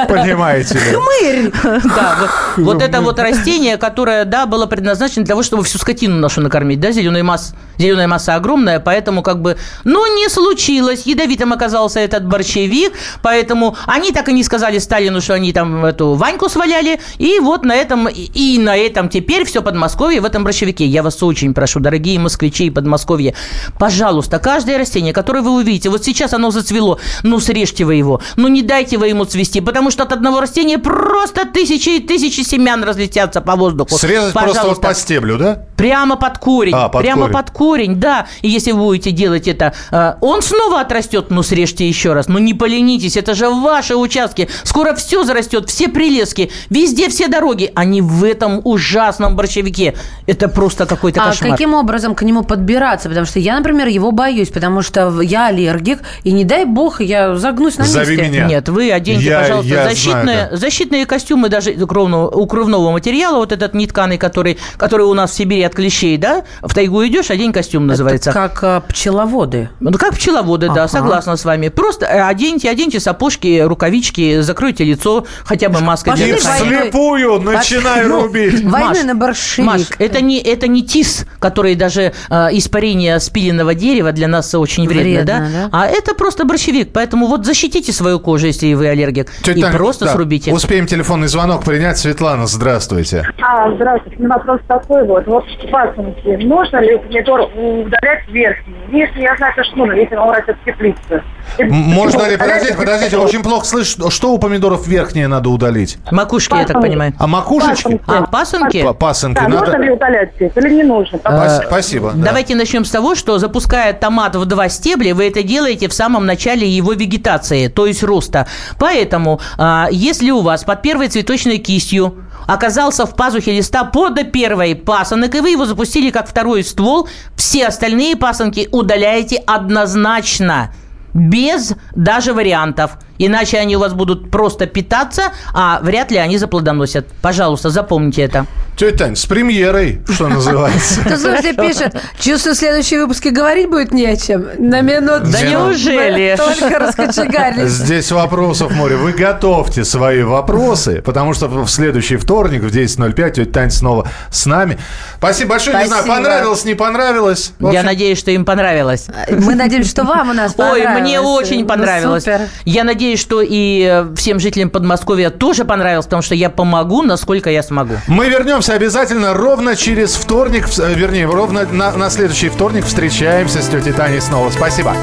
понимаете 0.09 0.75
ли. 0.75 1.53
Да, 1.95 2.17
вот, 2.21 2.65
вот 2.65 2.83
это 2.83 3.01
вот 3.01 3.19
растение, 3.19 3.77
которое, 3.77 4.25
да, 4.25 4.47
было 4.47 4.67
предназначено 4.67 5.25
для 5.25 5.33
того, 5.33 5.43
чтобы 5.43 5.65
всю 5.65 5.79
скотину 5.79 6.17
нашу 6.17 6.41
накормить, 6.41 6.81
да, 6.81 6.93
зеленая 6.93 7.23
масса, 7.23 7.55
зеленая 7.79 8.09
масса 8.09 8.35
огромная, 8.35 8.81
поэтому 8.81 9.23
как 9.23 9.41
бы, 9.41 9.57
ну, 9.85 10.07
не 10.17 10.29
случилось, 10.29 11.07
ядовитым 11.07 11.53
оказался 11.53 12.01
этот 12.01 12.27
борщевик, 12.27 12.93
поэтому 13.23 13.77
они 13.95 14.11
так 14.11 14.29
и 14.29 14.33
не 14.33 14.43
сказали 14.43 14.79
Сталину, 14.79 15.21
что 15.21 15.35
они 15.35 15.53
там 15.53 15.85
эту 15.85 16.15
Ваньку 16.15 16.49
сваляли, 16.49 17.01
и 17.19 17.39
вот 17.39 17.65
на 17.65 17.75
этом, 17.75 18.09
и- 18.09 18.59
на 18.59 18.77
этом 18.77 19.09
теперь 19.09 19.45
все 19.45 19.63
Подмосковье 19.63 20.21
в 20.21 20.25
этом 20.25 20.43
борщевике. 20.45 20.85
Я 20.85 21.03
вас 21.03 21.23
очень 21.23 21.55
прошу, 21.55 21.79
дорогие 21.81 22.19
москвичи 22.19 22.67
и 22.67 22.71
Подмосковье, 22.71 23.35
пожалуйста, 23.79 24.39
каждое 24.39 24.79
растение, 24.79 25.13
которое 25.13 25.43
вы 25.43 25.53
увидите, 25.53 25.91
вот 25.91 26.05
сейчас 26.05 26.33
оно 26.33 26.51
зацвело, 26.51 26.99
ну, 27.23 27.39
срежьте 27.41 27.85
вы 27.85 27.95
его, 27.95 28.21
ну, 28.37 28.49
не 28.49 28.63
дайте 28.63 28.99
вы 28.99 29.09
ему 29.09 29.25
цвести, 29.25 29.61
потому 29.61 29.91
что 29.91 30.03
от 30.03 30.13
одного 30.13 30.41
растения 30.41 30.79
просто 30.79 31.47
тысячи 31.47 31.91
и 31.97 32.01
тысячи 32.01 32.41
семян 32.41 32.83
разлетятся 32.83 33.41
по 33.41 33.55
воздуху. 33.57 33.97
Срезать 33.97 34.33
просто 34.33 34.49
вот 34.49 34.81
Пожалуйста. 34.81 34.89
по 34.89 34.95
стеблю, 34.95 35.39
да? 35.39 35.63
Прямо 35.77 36.17
под 36.17 36.39
корень. 36.39 36.75
А, 36.75 36.89
под 36.89 37.03
прямо 37.03 37.23
корень. 37.23 37.33
под 37.35 37.51
корень, 37.51 37.95
да. 37.97 38.27
И 38.43 38.49
если 38.49 38.73
вы 38.73 38.83
будете 38.85 39.11
делать 39.13 39.47
это, 39.49 39.73
э, 39.91 40.15
он 40.21 40.43
снова 40.43 40.81
отрастет, 40.81 41.31
ну 41.31 41.43
срежьте 41.43 41.87
еще 41.89 42.13
раз. 42.13 42.29
Ну 42.29 42.39
не 42.39 42.55
поленитесь, 42.55 43.17
это 43.17 43.35
же 43.35 43.49
ваши 43.85 43.97
участки. 43.97 44.49
Скоро 44.65 44.95
все 44.95 45.25
зарастет, 45.25 45.69
все 45.69 45.89
прелески, 45.89 46.51
везде 46.71 47.09
все 47.11 47.29
дороги. 47.29 47.71
Они 47.75 48.01
в 48.01 48.25
этом 48.25 48.61
ужасном 48.65 49.37
борщевике. 49.37 49.95
Это 50.27 50.49
просто 50.49 50.87
какой-то 50.87 51.23
А 51.23 51.27
кошмар. 51.27 51.51
каким 51.53 51.75
образом 51.75 52.15
к 52.15 52.23
нему 52.23 52.43
подбираться? 52.45 53.09
Потому 53.11 53.27
что 53.27 53.39
я, 53.39 53.57
например, 53.59 53.89
его 53.89 54.11
боюсь, 54.11 54.49
потому 54.49 54.81
что 54.83 55.21
я 55.21 55.49
аллергик, 55.49 55.99
и 56.25 56.33
не 56.33 56.45
дай 56.45 56.65
бог, 56.65 57.01
я 57.03 57.37
загнусь 57.37 57.77
на 57.77 57.85
Зови 57.85 58.17
месте. 58.17 58.31
меня. 58.33 58.47
Нет, 58.47 58.69
вы 58.71 58.91
оденьте, 58.91 59.25
Я- 59.27 59.41
пожалуйста, 59.41 59.75
я 59.75 59.85
защитные, 59.89 60.23
знаю, 60.23 60.49
да. 60.51 60.57
защитные 60.57 61.07
костюмы 61.07 61.49
даже 61.51 61.71
укровного, 61.73 62.29
укрывного 62.31 62.91
материала, 62.91 63.37
вот 63.37 63.53
этот 63.53 63.75
нетканый, 63.75 64.17
который, 64.17 64.57
который 64.79 65.05
у 65.07 65.13
нас 65.15 65.31
в 65.33 65.35
Сибири 65.35 65.63
от 65.63 65.75
клещей, 65.75 66.17
да? 66.17 66.45
В 66.63 66.73
тайгу 66.75 67.05
идешь, 67.07 67.31
одень 67.31 67.53
костюм 67.53 67.87
называется. 67.87 68.31
Это 68.31 68.39
как 68.49 68.65
а, 68.65 68.81
пчеловоды. 68.81 69.69
Ну, 69.81 69.93
как 69.93 70.15
пчеловоды, 70.15 70.69
да, 70.69 70.85
Ага. 70.85 70.89
согласна 70.89 71.37
с 71.37 71.45
вами. 71.45 71.69
Просто 71.69 72.07
э, 72.07 72.23
оденьте, 72.23 72.71
оденьте 72.71 72.99
сапожки, 73.01 73.61
рукавички, 73.75 74.41
закройте 74.41 74.85
лицо 74.85 75.27
хотя 75.45 75.69
бы 75.69 75.81
маской 75.81 76.11
Пошли 76.11 76.27
для 76.27 76.37
дыхания. 76.37 76.81
вслепую 76.81 77.41
начинай 77.41 78.07
Ну, 78.07 78.23
рубить. 78.23 78.65
Войны 78.65 78.87
Маш, 78.89 79.03
на 79.03 79.15
борщевик. 79.15 79.67
Маш, 79.67 79.81
это 79.99 80.21
не, 80.23 80.41
это 80.41 80.69
не 80.69 80.83
тис, 80.83 81.27
который 81.41 81.75
даже 81.75 82.13
э, 82.31 82.49
испарение 82.53 83.19
спиленного 83.21 83.75
дерева 83.75 84.13
для 84.13 84.29
нас 84.29 84.55
очень 84.55 84.87
вредно, 84.87 85.05
Вредно, 85.05 85.25
да? 85.25 85.69
да? 85.69 85.69
А 85.73 85.87
это 85.87 86.15
просто 86.15 86.45
борщевик. 86.45 86.93
Поэтому 86.93 87.27
вот 87.27 87.45
защитите 87.45 87.93
свою 87.93 88.21
кожу, 88.21 88.47
если 88.47 88.73
вы 88.75 88.89
аллергик. 88.89 89.31
Тетя 89.43 89.53
и 89.59 89.63
Таня, 89.63 89.77
просто 89.77 90.05
да, 90.07 90.13
срубите. 90.13 90.53
Успеем 90.53 90.87
телефонный 90.87 91.29
звонок 91.29 91.65
принять. 91.65 91.99
Светлана, 91.99 92.47
здравствуйте. 92.47 93.27
А, 93.43 93.71
здравствуйте. 93.75 94.17
У 94.19 94.23
меня 94.25 94.35
вопрос 94.35 94.61
такой 94.69 95.05
вот. 95.07 95.27
Вот 95.27 95.45
в 95.45 95.71
пасынке 95.71 96.39
можно 96.47 96.79
ли 96.81 96.97
помидор 96.99 97.41
удалять 97.43 98.29
верхний? 98.29 98.75
Нижний, 98.93 99.23
я 99.23 99.37
знаю, 99.37 99.53
что 99.65 99.77
нужно, 99.77 99.93
если 99.95 100.15
он 100.17 100.31
растет 100.31 100.57
в 100.63 100.65
теплице. 100.65 101.23
Можно 101.59 102.29
ли, 102.31 102.37
подождите, 102.37 102.75
подождите, 102.75 103.17
очень 103.17 103.43
плохо 103.43 103.64
слышу. 103.65 104.11
Что 104.11 104.33
у 104.33 104.39
помидоров 104.39 104.87
верхнее 104.87 105.29
надо 105.29 105.51
удалить? 105.51 105.99
Макушки, 106.11 106.55
я 106.55 106.65
так 106.65 106.81
понимаю. 106.81 107.13
А 107.19 107.27
макушечки? 107.27 108.01
А, 108.07 108.23
пасынки? 108.27 108.83
Па- 108.83 108.93
Пасынки 108.95 109.41
Да, 109.41 109.49
надо... 109.49 109.67
нужно 109.73 109.83
ли 109.83 109.91
удалять 109.91 110.33
их 110.41 110.57
или 110.57 110.71
не 110.75 110.83
нужно? 110.83 111.17
Спа- 111.17 111.67
Спасибо. 111.67 112.13
да. 112.15 112.27
Давайте 112.27 112.55
начнем 112.55 112.85
с 112.85 112.91
того, 112.91 113.15
что 113.15 113.39
запуская 113.39 113.93
томат 113.93 114.37
в 114.37 114.45
два 114.47 114.69
стебля, 114.69 115.15
вы 115.15 115.29
это 115.29 115.43
делаете 115.43 115.89
в 115.89 115.93
самом 115.95 116.27
начале 116.27 116.69
его 116.69 116.93
вегетации, 116.93 117.69
то 117.69 117.87
есть 117.87 118.03
роста. 118.03 118.47
Поэтому, 118.79 119.41
а, 119.59 119.89
если 119.91 120.31
у 120.31 120.41
вас 120.41 120.65
под 120.65 120.83
первой 120.83 121.09
цветочной 121.09 121.59
кистью 121.59 122.17
оказался 122.47 123.07
в 123.07 123.17
пазухе 123.17 123.53
листа 123.53 123.85
под 123.85 124.31
первой 124.33 124.75
пасынок, 124.75 125.35
и 125.35 125.41
вы 125.41 125.51
его 125.51 125.65
запустили 125.65 126.11
как 126.11 126.29
второй 126.29 126.63
ствол, 126.65 127.09
все 127.37 127.67
остальные 127.69 128.17
пасынки 128.17 128.69
удаляете 128.71 129.37
однозначно. 129.47 130.71
Без 131.15 131.75
даже 131.95 132.33
вариантов. 132.33 132.99
Иначе 133.19 133.59
они 133.59 133.77
у 133.77 133.81
вас 133.81 133.93
будут 133.93 134.31
просто 134.31 134.67
питаться, 134.67 135.33
а 135.55 135.79
вряд 135.83 136.11
ли 136.11 136.19
они 136.19 136.39
заплодоносят. 136.39 137.07
Пожалуйста, 137.23 137.71
запомните 137.71 138.23
это. 138.23 138.47
Тетя 138.77 138.97
Тань, 139.05 139.15
с 139.17 139.25
премьерой, 139.27 140.03
что 140.11 140.27
называется. 140.27 141.01
Кто, 141.03 141.17
слушайте, 141.17 141.53
пишет, 141.53 141.95
чувствую, 142.19 142.57
в 142.57 142.59
следующем 142.59 142.99
выпуске 143.03 143.31
говорить 143.31 143.71
будет 143.71 143.93
не 143.93 144.05
о 144.07 144.17
чем. 144.17 144.47
На 144.59 144.81
минуту. 144.81 145.27
Да 145.31 145.43
неужели? 145.43 146.37
Только 146.37 146.79
раскочегарились. 146.81 147.71
Здесь 147.71 148.11
вопросов 148.11 148.73
море. 148.73 148.97
Вы 148.97 149.13
готовьте 149.13 149.85
свои 149.85 150.23
вопросы, 150.25 151.03
потому 151.03 151.35
что 151.35 151.47
в 151.47 151.69
следующий 151.69 152.17
вторник 152.17 152.63
в 152.63 152.75
10.05 152.75 153.31
тетя 153.31 153.51
Тань 153.53 153.71
снова 153.71 154.09
с 154.33 154.45
нами. 154.47 154.77
Спасибо 155.19 155.51
большое. 155.51 155.79
Не 155.79 155.87
знаю, 155.87 156.05
понравилось, 156.07 156.65
не 156.65 156.75
понравилось. 156.75 157.53
Я 157.61 157.85
надеюсь, 157.85 158.19
что 158.19 158.33
им 158.33 158.45
понравилось. 158.45 159.07
Мы 159.31 159.55
надеемся, 159.55 159.91
что 159.91 160.03
вам 160.03 160.31
у 160.31 160.33
нас 160.33 160.53
Ой, 160.57 160.83
понравилось. 160.83 161.01
мне 161.01 161.21
очень 161.21 161.61
Ну, 161.61 161.67
понравилось. 161.69 162.25
супер. 162.25 162.41
Я 162.65 162.83
надеюсь, 162.83 163.04
что 163.17 163.43
и 163.43 163.83
э, 163.83 164.15
всем 164.17 164.41
жителям 164.41 164.71
Подмосковья 164.71 165.31
тоже 165.31 165.65
понравилось, 165.65 166.07
потому 166.07 166.23
что 166.23 166.35
я 166.35 166.51
помогу, 166.51 167.03
насколько 167.03 167.51
я 167.51 167.63
смогу. 167.63 167.95
Мы 168.09 168.29
вернемся 168.29 168.75
обязательно 168.75 169.35
ровно 169.35 169.77
через 169.77 170.15
вторник, 170.15 170.67
э, 170.79 170.95
вернее, 170.95 171.27
ровно 171.27 171.67
на, 171.71 171.93
на 171.93 172.11
следующий 172.11 172.49
вторник 172.49 172.85
встречаемся 172.85 173.63
с 173.63 173.69
тетей 173.69 173.93
Таней 173.93 174.21
снова. 174.21 174.51
Спасибо. 174.51 174.95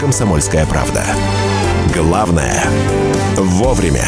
«Комсомольская 0.00 0.66
правда». 0.66 1.04
Главное– 1.94 2.64
вовремя. 3.36 4.06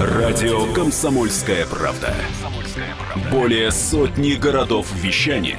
Радио 0.00 0.72
«Комсомольская 0.72 1.66
правда». 1.66 2.14
Более 3.30 3.70
сотни 3.70 4.34
городов 4.34 4.86
вещания 4.94 5.58